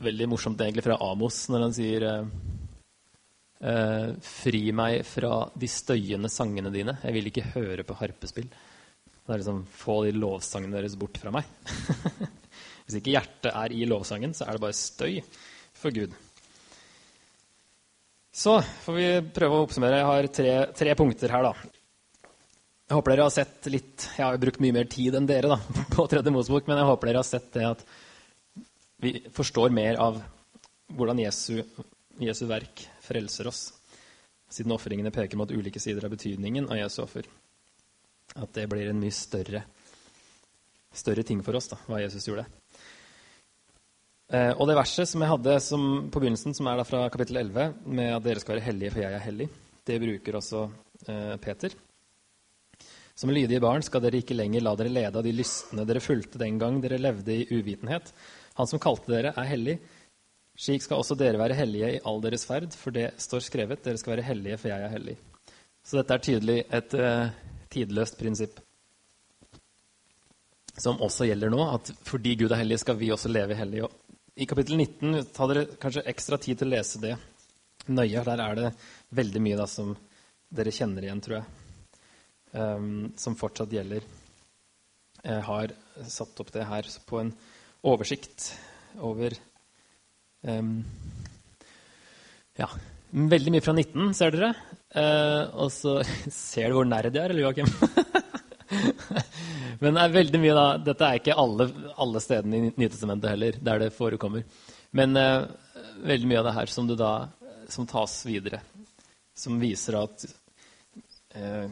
veldig 0.03 0.29
morsomt 0.31 0.61
egentlig 0.63 0.83
fra 0.87 0.97
Amos 1.03 1.45
når 1.51 1.65
han 1.67 1.75
sier 1.75 2.05
uh, 2.07 2.31
Fri 3.59 4.61
meg 4.71 5.01
fra 5.03 5.33
de 5.59 5.67
støyende 5.67 6.29
sangene 6.31 6.71
dine. 6.71 6.93
Jeg 7.03 7.15
vil 7.17 7.27
ikke 7.27 7.49
høre 7.57 7.83
på 7.83 7.97
harpespill. 7.99 8.47
Det 8.49 9.35
er 9.35 9.41
liksom 9.41 9.65
Få 9.75 9.99
de 10.07 10.13
lovsangene 10.15 10.77
deres 10.77 10.95
bort 10.97 11.19
fra 11.21 11.33
meg. 11.35 11.49
Hvis 12.89 12.97
ikke 12.97 13.13
hjertet 13.13 13.51
er 13.51 13.75
i 13.75 13.83
lovsangen, 13.85 14.31
så 14.33 14.47
er 14.47 14.55
det 14.55 14.63
bare 14.63 14.77
støy 14.77 15.19
for 15.77 15.93
Gud. 15.93 16.15
Så 18.33 18.55
får 18.85 18.95
vi 18.95 19.05
prøve 19.35 19.59
å 19.59 19.67
oppsummere. 19.67 19.99
Jeg 19.99 20.07
har 20.07 20.29
tre, 20.33 20.55
tre, 20.79 20.95
punkter 20.97 21.35
her, 21.35 21.45
da. 21.45 22.31
Jeg 22.89 22.97
håper 22.97 23.13
dere 23.13 23.27
har 23.27 23.33
sett 23.35 23.67
litt 23.69 24.07
Jeg 24.15 24.23
har 24.23 24.33
jo 24.33 24.41
brukt 24.41 24.61
mye 24.63 24.73
mer 24.73 24.87
tid 24.89 25.13
enn 25.19 25.27
dere 25.29 25.51
da, 25.51 25.59
på 25.93 26.07
Tredje 26.09 26.33
Mosebok, 26.33 26.65
men 26.65 26.81
jeg 26.81 26.89
håper 26.89 27.11
dere 27.11 27.21
har 27.21 27.27
sett 27.27 27.51
det 27.53 27.67
at 27.67 27.85
vi 28.99 29.13
forstår 29.35 29.69
mer 29.71 29.99
av 30.01 30.17
hvordan 30.97 31.21
Jesu, 31.21 31.61
Jesu 32.23 32.45
verk 32.49 32.85
frelser 33.03 33.49
oss. 33.49 33.61
Siden 34.49 34.73
ofringene 34.73 35.13
peker 35.13 35.37
mot 35.37 35.51
ulike 35.51 35.79
sider 35.81 36.05
av 36.07 36.13
betydningen 36.13 36.69
av 36.69 36.79
Jesu 36.81 37.03
offer. 37.03 37.27
At 38.35 38.53
det 38.53 38.67
blir 38.69 38.89
en 38.89 39.01
mye 39.01 39.13
større, 39.13 39.63
større 40.93 41.25
ting 41.25 41.41
for 41.45 41.57
oss, 41.57 41.69
da, 41.71 41.79
hva 41.87 42.01
Jesus 42.03 42.27
gjorde. 42.29 42.45
Eh, 44.29 44.51
og 44.53 44.67
det 44.69 44.77
verset 44.77 45.09
som 45.09 45.23
jeg 45.25 45.31
hadde 45.31 45.55
som, 45.65 45.85
på 46.13 46.21
begynnelsen, 46.21 46.53
som 46.53 46.69
er 46.69 46.83
fra 46.85 47.07
kapittel 47.09 47.41
11, 47.41 47.71
med 47.89 48.13
at 48.13 48.25
dere 48.25 48.41
skal 48.43 48.57
være 48.57 48.67
hellige, 48.67 48.93
for 48.93 49.03
jeg 49.05 49.17
er 49.17 49.25
hellig, 49.25 49.47
det 49.89 50.01
bruker 50.03 50.37
også 50.37 50.65
eh, 51.09 51.37
Peter. 51.41 51.77
Som 53.17 53.33
lydige 53.35 53.59
barn 53.59 53.83
skal 53.83 54.03
dere 54.05 54.21
ikke 54.21 54.37
lenger 54.37 54.63
la 54.63 54.75
dere 54.79 54.93
lede 54.93 55.17
av 55.19 55.25
de 55.25 55.33
lystne 55.35 55.83
dere 55.83 55.99
fulgte 55.99 56.39
den 56.39 56.59
gang 56.61 56.77
dere 56.79 57.01
levde 57.01 57.33
i 57.35 57.47
uvitenhet. 57.51 58.13
Han 58.55 58.69
som 58.69 58.79
kalte 58.79 59.11
dere, 59.11 59.33
er 59.35 59.49
hellig. 59.49 59.75
Slik 60.59 60.83
skal 60.83 60.99
også 60.99 61.15
dere 61.15 61.39
være 61.39 61.55
hellige 61.55 61.93
i 61.95 61.99
all 62.09 62.19
deres 62.23 62.43
ferd, 62.47 62.73
for 62.75 62.91
det 62.95 63.13
står 63.21 63.45
skrevet, 63.45 63.83
dere 63.85 63.99
skal 63.99 64.17
være 64.17 64.27
hellige, 64.27 64.57
for 64.59 64.73
jeg 64.73 64.83
er 64.83 64.91
hellig. 64.91 65.15
Så 65.87 66.01
dette 66.01 66.17
er 66.17 66.25
tydelig 66.25 66.57
et 66.75 66.95
uh, 66.99 67.29
tidløst 67.71 68.19
prinsipp 68.19 68.59
som 70.79 70.99
også 71.03 71.27
gjelder 71.27 71.51
nå, 71.51 71.59
at 71.75 71.91
fordi 72.07 72.35
Gud 72.39 72.53
er 72.53 72.61
hellig, 72.61 72.79
skal 72.79 72.97
vi 72.99 73.11
også 73.11 73.31
leve 73.31 73.57
hellig. 73.59 73.83
Og 73.83 74.39
i 74.39 74.47
kapittel 74.47 74.79
19 74.79 75.31
ta 75.35 75.47
dere 75.51 75.65
kanskje 75.81 76.05
ekstra 76.11 76.39
tid 76.39 76.59
til 76.59 76.69
å 76.69 76.75
lese 76.75 77.01
det 77.03 77.15
nøye. 77.91 78.23
Der 78.27 78.43
er 78.43 78.59
det 78.59 78.69
veldig 79.19 79.41
mye 79.43 79.59
da, 79.59 79.67
som 79.67 79.95
dere 80.55 80.73
kjenner 80.75 81.05
igjen, 81.05 81.21
tror 81.23 81.39
jeg, 81.39 81.99
um, 82.55 83.09
som 83.19 83.35
fortsatt 83.39 83.75
gjelder. 83.75 84.07
Jeg 85.19 85.43
har 85.49 85.75
satt 86.07 86.39
opp 86.39 86.51
det 86.55 86.67
her 86.67 86.87
på 87.07 87.19
en 87.19 87.33
oversikt 87.89 88.53
over 89.03 89.35
um, 90.47 90.71
Ja, 92.59 92.67
veldig 93.11 93.51
mye 93.55 93.63
fra 93.63 93.73
19, 93.75 94.13
ser 94.17 94.31
dere. 94.35 94.51
Uh, 94.89 95.43
og 95.65 95.69
så 95.73 95.91
ser 96.33 96.69
du 96.69 96.73
hvor 96.79 96.87
nerd 96.89 97.13
jeg 97.13 97.23
er, 97.23 97.29
eller 97.33 97.45
Joakim? 97.47 97.69
Men 99.81 99.95
det 99.95 100.01
er 100.03 100.15
veldig 100.15 100.39
mye 100.43 100.55
da, 100.57 100.65
Dette 100.89 101.03
er 101.07 101.15
ikke 101.21 101.39
alle, 101.39 101.63
alle 102.03 102.19
stedene 102.23 102.57
i 102.57 102.59
Nytestamentet 102.73 103.31
heller, 103.31 103.53
der 103.63 103.77
det 103.85 103.95
forekommer. 103.95 104.41
Men 104.97 105.09
uh, 105.17 105.47
veldig 106.05 106.27
mye 106.29 106.41
av 106.41 106.47
det 106.49 106.57
her 106.57 106.67
som, 106.73 106.83
da, 106.89 107.13
som 107.71 107.87
tas 107.89 108.13
videre, 108.27 108.59
som 109.37 109.61
viser 109.61 109.93
at 110.01 110.17
uh, 111.37 111.65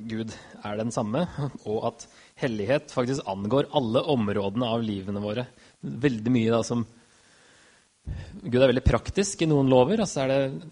Gud 0.00 0.32
er 0.64 0.78
den 0.80 0.92
samme, 0.94 1.26
og 1.68 1.78
at 1.90 2.06
hellighet 2.40 2.92
faktisk 2.94 3.26
angår 3.28 3.68
alle 3.76 4.00
områdene 4.14 4.66
av 4.72 4.84
livene 4.84 5.20
våre. 5.22 5.44
Veldig 5.80 6.32
mye 6.32 6.54
da 6.54 6.62
som 6.66 6.86
Gud 8.42 8.60
er 8.60 8.70
veldig 8.70 8.86
praktisk 8.86 9.42
i 9.42 9.50
noen 9.50 9.68
lover, 9.70 10.04
og 10.04 10.08
så 10.08 10.24
er 10.24 10.32
det 10.32 10.70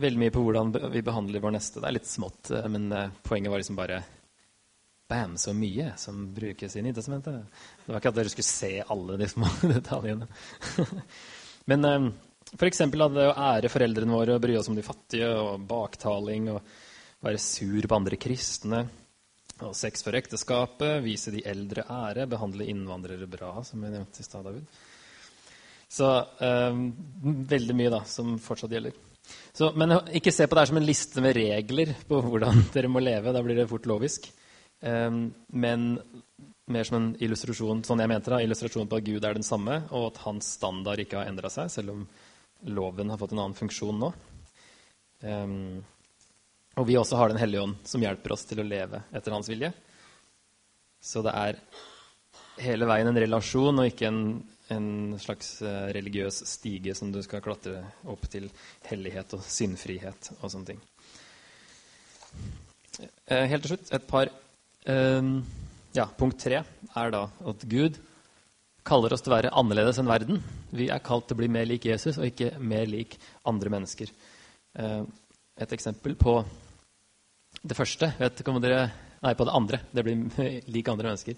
veldig 0.00 0.22
mye 0.22 0.32
på 0.34 0.44
hvordan 0.44 0.72
vi 0.94 1.02
behandler 1.04 1.42
vår 1.44 1.56
neste. 1.58 1.82
Det 1.82 1.90
er 1.90 1.98
litt 1.98 2.08
smått, 2.08 2.52
eh, 2.56 2.70
men 2.72 2.88
poenget 3.26 3.52
var 3.52 3.62
liksom 3.62 3.78
bare 3.78 4.02
Bam, 5.10 5.36
så 5.36 5.50
mye 5.50 5.88
som 5.98 6.34
brukes 6.34 6.76
i 6.76 6.82
Nytestamentet. 6.86 7.42
Det 7.82 7.90
var 7.90 7.98
ikke 7.98 8.12
at 8.12 8.18
dere 8.20 8.30
skulle 8.30 8.46
se 8.46 8.76
alle 8.94 9.16
de 9.18 9.26
små 9.26 9.48
detaljene. 9.72 10.28
Men 11.70 11.88
um, 11.88 12.06
f.eks. 12.54 12.84
det 12.94 13.26
å 13.26 13.34
ære 13.34 13.72
foreldrene 13.72 14.14
våre 14.14 14.36
og 14.38 14.44
bry 14.44 14.54
oss 14.60 14.70
om 14.70 14.78
de 14.78 14.86
fattige, 14.86 15.26
og 15.34 15.64
baktaling 15.66 16.46
og 16.54 16.62
være 17.26 17.42
sur 17.42 17.90
på 17.90 17.98
andre 17.98 18.20
kristne, 18.22 18.84
og 19.66 19.74
sex 19.76 20.06
for 20.06 20.14
ekteskapet, 20.14 21.02
vise 21.02 21.34
de 21.34 21.42
eldre 21.42 21.84
ære, 21.90 22.28
behandle 22.30 22.70
innvandrere 22.70 23.26
bra, 23.28 23.56
som 23.66 23.82
vi 23.82 23.90
nevnte 23.90 24.22
i 24.22 24.28
stad, 24.28 24.46
David. 24.46 24.78
Så 25.90 26.08
um, 26.38 26.84
veldig 27.50 27.74
mye 27.76 27.90
da, 27.92 28.04
som 28.06 28.36
fortsatt 28.42 28.72
gjelder. 28.72 28.94
Så, 29.52 29.72
men 29.78 29.96
ikke 30.16 30.32
se 30.34 30.46
på 30.46 30.54
det 30.54 30.62
her 30.62 30.70
som 30.70 30.78
en 30.78 30.86
liste 30.86 31.22
med 31.24 31.34
regler 31.36 31.94
på 32.08 32.20
hvordan 32.24 32.64
dere 32.74 32.90
må 32.92 33.02
leve. 33.02 33.34
Da 33.34 33.42
blir 33.44 33.58
det 33.58 33.68
fort 33.70 33.88
lovisk. 33.90 34.30
Ehm, 34.86 35.30
men 35.48 35.92
mer 36.70 36.86
som 36.86 36.98
en 37.00 37.08
illustrasjon 37.20 37.82
sånn 37.84 38.00
jeg 38.00 38.10
mente 38.12 38.32
da, 38.32 38.40
illustrasjon 38.44 38.88
på 38.88 39.00
at 39.00 39.06
Gud 39.06 39.24
er 39.26 39.36
den 39.36 39.46
samme, 39.46 39.82
og 39.90 40.12
at 40.12 40.22
hans 40.24 40.52
standard 40.56 41.02
ikke 41.02 41.18
har 41.20 41.30
endra 41.30 41.50
seg, 41.52 41.70
selv 41.72 41.94
om 41.96 42.04
loven 42.70 43.10
har 43.10 43.18
fått 43.20 43.34
en 43.34 43.42
annen 43.42 43.58
funksjon 43.58 43.98
nå. 44.00 44.12
Um, 45.26 45.80
og 46.78 46.86
vi 46.88 46.96
også 46.96 47.18
har 47.18 47.28
Den 47.28 47.40
hellige 47.40 47.64
ånd, 47.66 47.80
som 47.84 48.00
hjelper 48.00 48.32
oss 48.32 48.46
til 48.48 48.62
å 48.62 48.64
leve 48.64 49.02
etter 49.12 49.34
hans 49.34 49.50
vilje. 49.50 49.72
Så 51.02 51.20
det 51.26 51.34
er 51.34 51.58
hele 52.60 52.86
veien 52.88 53.08
en 53.10 53.20
relasjon, 53.20 53.82
og 53.82 53.90
ikke 53.90 54.08
en, 54.08 54.22
en 54.70 55.16
slags 55.20 55.56
uh, 55.64 55.88
religiøs 55.94 56.42
stige 56.48 56.94
som 56.94 57.10
du 57.12 57.22
skal 57.26 57.42
klatre 57.44 57.82
opp 58.10 58.28
til 58.30 58.48
hellighet 58.90 59.34
og 59.38 59.42
syndfrihet 59.46 60.32
og 60.40 60.46
sånne 60.52 60.72
ting. 60.72 60.84
Uh, 63.30 63.44
helt 63.50 63.64
til 63.66 63.74
slutt 63.74 63.92
et 63.96 64.06
par 64.10 64.30
Ehm, 64.88 65.42
ja, 65.92 66.06
punkt 66.16 66.40
tre 66.40 66.62
er 66.62 67.12
da 67.12 67.26
at 67.50 67.66
Gud 67.68 67.98
kaller 68.86 69.12
oss 69.12 69.22
til 69.24 69.32
å 69.32 69.36
være 69.36 69.52
annerledes 69.60 70.00
enn 70.00 70.08
verden. 70.08 70.40
Vi 70.72 70.88
er 70.88 71.04
kalt 71.04 71.28
til 71.28 71.36
å 71.36 71.40
bli 71.42 71.50
mer 71.52 71.68
lik 71.68 71.84
Jesus 71.90 72.18
og 72.18 72.30
ikke 72.30 72.54
mer 72.58 72.88
lik 72.88 73.18
andre 73.48 73.72
mennesker. 73.76 74.08
Et 75.60 75.72
eksempel 75.76 76.16
på 76.16 76.38
det 77.60 77.76
første 77.76 78.12
vet 78.18 78.40
dere, 78.62 78.90
Nei, 79.20 79.34
på 79.36 79.44
det 79.44 79.52
andre. 79.52 79.78
Det 79.92 80.02
blir 80.06 80.62
lik 80.74 80.88
andre 80.88 81.10
mennesker. 81.10 81.36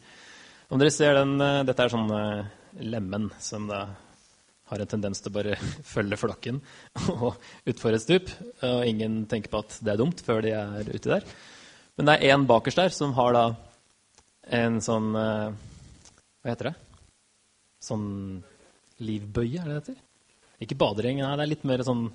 Om 0.70 0.78
dere 0.78 0.92
ser 0.94 1.16
den, 1.18 1.32
eh, 1.42 1.64
Dette 1.66 1.82
er 1.82 1.90
sånn 1.90 2.12
lemen 2.80 3.28
som 3.42 3.66
da 3.68 3.86
har 4.72 4.80
en 4.80 4.88
tendens 4.88 5.20
til 5.20 5.32
å 5.32 5.36
bare 5.36 5.56
følge 5.94 6.18
flokken 6.20 6.60
og 7.12 7.34
utfor 7.68 7.96
et 7.96 8.04
stup. 8.04 8.30
Og 8.64 8.86
ingen 8.88 9.24
tenker 9.30 9.52
på 9.52 9.60
at 9.64 9.76
det 9.84 9.94
er 9.94 10.00
dumt 10.00 10.22
før 10.24 10.40
de 10.46 10.54
er 10.56 10.88
uti 10.88 11.10
der. 11.10 11.26
Men 11.98 12.08
det 12.08 12.14
er 12.16 12.32
én 12.32 12.46
bakerst 12.48 12.80
der 12.80 12.94
som 12.94 13.12
har 13.18 13.36
da 13.36 13.44
en 14.52 14.80
sånn 14.82 15.12
uh, 15.14 15.52
Hva 16.42 16.50
heter 16.50 16.70
det? 16.70 16.74
Sånn 17.82 18.06
livbøye, 19.02 19.60
er 19.60 19.68
det 19.68 19.74
det 19.74 19.80
heter? 19.82 20.00
Ikke 20.62 20.78
badereng, 20.78 21.20
nei, 21.20 21.36
det 21.36 21.44
er 21.44 21.50
litt 21.52 21.66
mer 21.68 21.84
sånn 21.86 22.06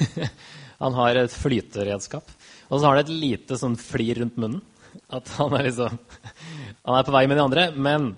Han 0.82 0.96
har 0.96 1.16
et 1.16 1.32
flyteredskap. 1.32 2.28
Og 2.68 2.80
så 2.80 2.84
har 2.84 2.96
han 2.96 3.04
et 3.04 3.14
lite 3.14 3.56
sånn 3.60 3.78
flir 3.80 4.20
rundt 4.20 4.36
munnen. 4.40 4.62
At 5.12 5.28
han 5.36 5.54
er 5.56 5.68
liksom 5.68 5.98
Han 6.86 6.98
er 6.98 7.06
på 7.06 7.14
vei 7.14 7.26
med 7.30 7.38
de 7.38 7.46
andre, 7.46 7.68
men 7.72 8.14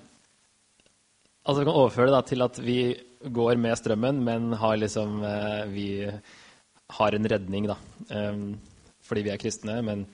Altså, 1.48 1.62
vi 1.62 1.64
kan 1.64 1.78
overføre 1.80 2.10
det 2.10 2.12
da, 2.12 2.22
til 2.28 2.44
at 2.44 2.58
vi 2.60 2.78
går 3.32 3.56
med 3.56 3.78
strømmen, 3.80 4.18
men 4.24 4.52
har 4.60 4.76
liksom 4.76 5.22
uh, 5.24 5.64
Vi 5.72 6.04
har 6.98 7.14
en 7.16 7.28
redning, 7.32 7.68
da. 7.70 7.76
Um, 8.12 8.58
fordi 9.00 9.22
vi 9.24 9.32
er 9.32 9.40
kristne, 9.40 9.78
men 9.82 10.04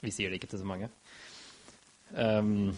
vi 0.00 0.12
sier 0.14 0.32
det 0.32 0.40
ikke 0.40 0.48
til 0.48 0.62
så 0.62 0.68
mange. 0.68 0.88
Um, 2.16 2.72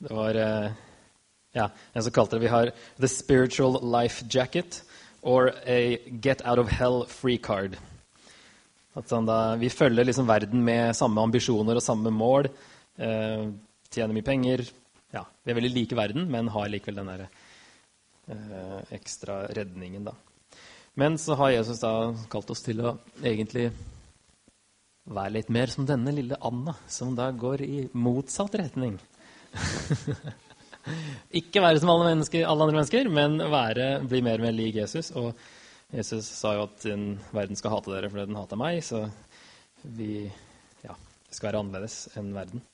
det 0.00 0.16
var 0.16 0.40
uh, 0.40 0.72
ja, 1.52 1.68
en 1.92 2.06
som 2.06 2.14
kalte 2.14 2.38
det 2.38 2.46
Vi 2.46 2.54
har 2.54 2.72
The 2.96 3.12
Spiritual 3.12 3.76
Life 3.84 4.24
Jacket 4.32 4.82
or 5.20 5.52
a 5.66 5.98
Get 6.24 6.40
Out 6.46 6.58
of 6.58 6.72
Hell 6.72 7.04
Free 7.04 7.36
Card. 7.36 7.76
Sånn 9.06 9.28
da, 9.28 9.58
vi 9.60 9.68
følger 9.70 10.08
liksom 10.08 10.26
verden 10.26 10.64
med 10.64 10.96
samme 10.96 11.22
ambisjoner 11.22 11.78
og 11.78 11.84
samme 11.84 12.10
mål. 12.10 12.48
Eh, 12.98 13.44
tjener 13.94 14.16
mye 14.16 14.26
penger. 14.26 14.64
Ja, 15.14 15.24
vi 15.42 15.52
er 15.52 15.56
veldig 15.56 15.72
like 15.72 15.96
verden, 15.96 16.26
men 16.30 16.50
har 16.52 16.68
likevel 16.68 17.00
den 17.00 17.12
der, 17.12 17.28
eh, 18.28 18.80
ekstra 18.92 19.46
redningen. 19.56 20.04
da. 20.04 20.14
Men 20.94 21.18
så 21.18 21.34
har 21.34 21.50
Jesus 21.50 21.80
da 21.80 22.14
kalt 22.28 22.50
oss 22.50 22.62
til 22.62 22.80
å 22.80 22.98
egentlig 23.22 23.72
være 25.08 25.32
litt 25.32 25.48
mer 25.48 25.66
som 25.66 25.86
denne 25.86 26.12
lille 26.12 26.36
Anna, 26.42 26.74
som 26.86 27.14
da 27.16 27.30
går 27.30 27.62
i 27.62 27.88
motsatt 27.92 28.54
retning. 28.54 28.98
ikke 31.40 31.62
være 31.62 31.80
som 31.80 31.92
alle, 31.92 32.10
alle, 32.10 32.62
andre 32.62 32.74
mennesker, 32.74 33.08
men 33.08 33.38
være, 33.38 34.02
bli 34.08 34.20
mer 34.22 34.42
og 34.42 34.48
mer 34.48 34.56
lik 34.56 34.74
Jesus. 34.74 35.12
Og 35.16 35.32
Jesus 35.94 36.26
sa 36.26 36.52
jo 36.56 36.66
at 36.66 36.84
verden 37.32 37.56
skal 37.56 37.72
hate 37.72 37.94
dere 37.94 38.10
fordi 38.10 38.26
den 38.28 38.36
hater 38.36 38.60
meg, 38.60 38.82
så 38.84 39.06
vi 39.84 40.26
ja, 40.84 40.98
skal 41.30 41.48
være 41.48 41.62
annerledes 41.62 42.10
enn 42.18 42.34
verden. 42.36 42.66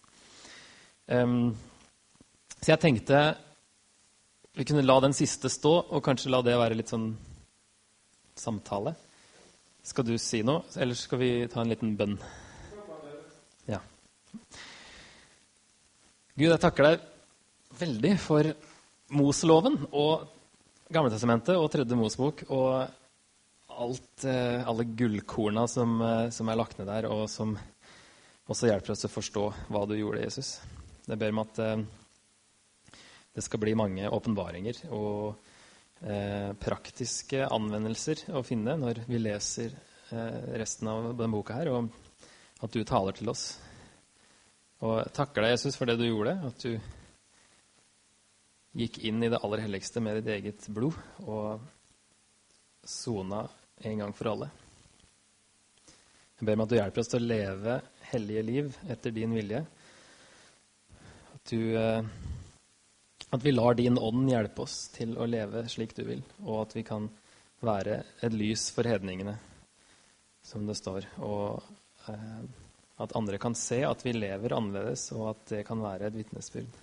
Um, 1.07 1.55
så 2.61 2.75
jeg 2.75 2.83
tenkte 2.83 3.23
vi 4.55 4.64
kunne 4.64 4.85
la 4.87 5.01
den 5.03 5.14
siste 5.17 5.51
stå, 5.51 5.73
og 5.90 6.03
kanskje 6.07 6.31
la 6.31 6.38
det 6.47 6.55
være 6.55 6.77
litt 6.79 6.93
sånn 6.93 7.09
samtale. 8.38 8.93
Skal 9.83 10.07
du 10.07 10.14
si 10.23 10.45
noe, 10.47 10.62
eller 10.79 10.95
skal 10.95 11.19
vi 11.19 11.31
ta 11.51 11.64
en 11.64 11.73
liten 11.73 11.97
bønn? 11.99 12.14
Ja. 13.67 13.81
Gud, 16.38 16.47
jeg 16.53 16.62
takker 16.62 16.87
deg 16.87 17.03
veldig 17.81 18.14
for 18.23 18.53
Moseloven 19.14 19.81
og 19.90 20.31
Gamletestamentet 20.95 21.59
og 21.59 21.67
Tredje 21.73 21.99
Mosebok 21.99 22.45
og 22.55 22.71
alt, 23.75 24.25
eh, 24.25 24.62
alle 24.69 24.87
gullkorna 24.87 25.67
som, 25.69 26.01
eh, 26.01 26.31
som, 26.31 26.49
er 26.49 26.61
lagt 26.61 26.79
ned 26.79 26.87
der, 26.87 27.11
og 27.11 27.27
som 27.31 27.57
også 28.47 28.71
hjelper 28.71 28.95
oss 28.95 29.07
å 29.09 29.11
forstå 29.11 29.45
hva 29.73 29.83
du 29.88 29.97
gjorde, 29.99 30.23
Jesus. 30.23 30.61
Jeg 31.09 31.19
ber 31.19 31.35
om 31.35 31.43
at 31.43 31.59
eh, 31.59 31.83
det 33.35 33.42
skal 33.42 33.61
bli 33.62 33.75
mange 33.79 34.09
åpenbaringer 34.14 34.85
og 34.94 35.35
eh, 36.07 36.53
praktiske 36.62 37.49
anvendelser 37.51 38.29
å 38.35 38.44
finne 38.47 38.77
når 38.79 39.03
vi 39.09 39.18
leser 39.18 39.75
eh, 40.14 40.55
resten 40.61 40.90
av 40.90 41.09
denne 41.12 41.33
boka 41.35 41.59
her, 41.59 41.73
og 41.75 41.88
at 42.64 42.75
du 42.75 42.85
taler 42.87 43.16
til 43.16 43.33
oss. 43.33 43.49
Og 44.85 45.01
takker 45.16 45.42
deg, 45.42 45.57
Jesus, 45.57 45.79
for 45.79 45.90
det 45.90 45.99
du 45.99 46.07
gjorde, 46.07 46.37
at 46.47 46.62
du 46.62 46.79
gikk 48.75 49.01
inn 49.07 49.23
i 49.23 49.31
det 49.31 49.38
aller 49.42 49.62
helligste 49.64 50.03
med 50.03 50.18
ditt 50.18 50.33
eget 50.35 50.66
blod 50.75 50.99
og 51.25 51.62
sona 52.85 53.44
en 53.87 54.03
gang 54.03 54.14
for 54.14 54.31
alle. 54.33 54.51
Jeg 56.35 56.49
ber 56.49 56.59
meg 56.59 56.66
at 56.66 56.73
du 56.73 56.77
hjelper 56.77 57.03
oss 57.03 57.11
til 57.12 57.23
å 57.23 57.31
leve 57.31 57.79
hellige 58.11 58.42
liv 58.44 58.79
etter 58.90 59.14
din 59.14 59.35
vilje. 59.35 59.62
At, 61.35 61.53
du, 61.53 61.61
eh, 61.79 62.03
at 63.35 63.44
vi 63.44 63.53
lar 63.55 63.77
din 63.79 63.99
ånd 63.99 64.29
hjelpe 64.31 64.64
oss 64.64 64.88
til 64.94 65.16
å 65.18 65.27
leve 65.29 65.64
slik 65.70 65.94
du 65.97 66.05
vil, 66.07 66.23
og 66.44 66.64
at 66.64 66.77
vi 66.77 66.85
kan 66.87 67.09
være 67.64 68.03
et 68.25 68.35
lys 68.37 68.68
for 68.75 68.87
hedningene, 68.88 69.37
som 70.44 70.66
det 70.68 70.77
står. 70.79 71.09
Og 71.25 71.62
eh, 72.12 72.44
at 73.03 73.14
andre 73.18 73.40
kan 73.42 73.57
se 73.59 73.81
at 73.87 74.05
vi 74.07 74.14
lever 74.14 74.55
annerledes, 74.55 75.09
og 75.16 75.33
at 75.33 75.44
det 75.51 75.64
kan 75.66 75.83
være 75.83 76.09
et 76.09 76.18
vitnesbyrd. 76.18 76.81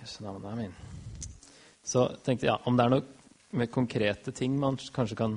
Jesu 0.00 0.22
navn. 0.24 0.44
Amen. 0.48 0.72
Så 1.84 2.06
tenkte 2.24 2.46
jeg 2.46 2.54
ja, 2.54 2.60
om 2.66 2.78
det 2.78 2.84
er 2.86 2.94
noe 2.94 3.58
med 3.58 3.70
konkrete 3.72 4.32
ting 4.32 4.54
man 4.58 4.78
kanskje 4.94 5.18
kan 5.18 5.36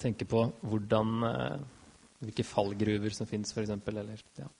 tenke 0.00 0.26
på 0.28 0.42
hvordan, 0.68 1.14
eh, 1.30 1.62
hvilke 2.20 2.44
fallgruver 2.44 3.14
som 3.16 3.26
fins, 3.26 3.54
f.eks. 3.54 3.72
Eller 3.88 4.20
ja. 4.36 4.50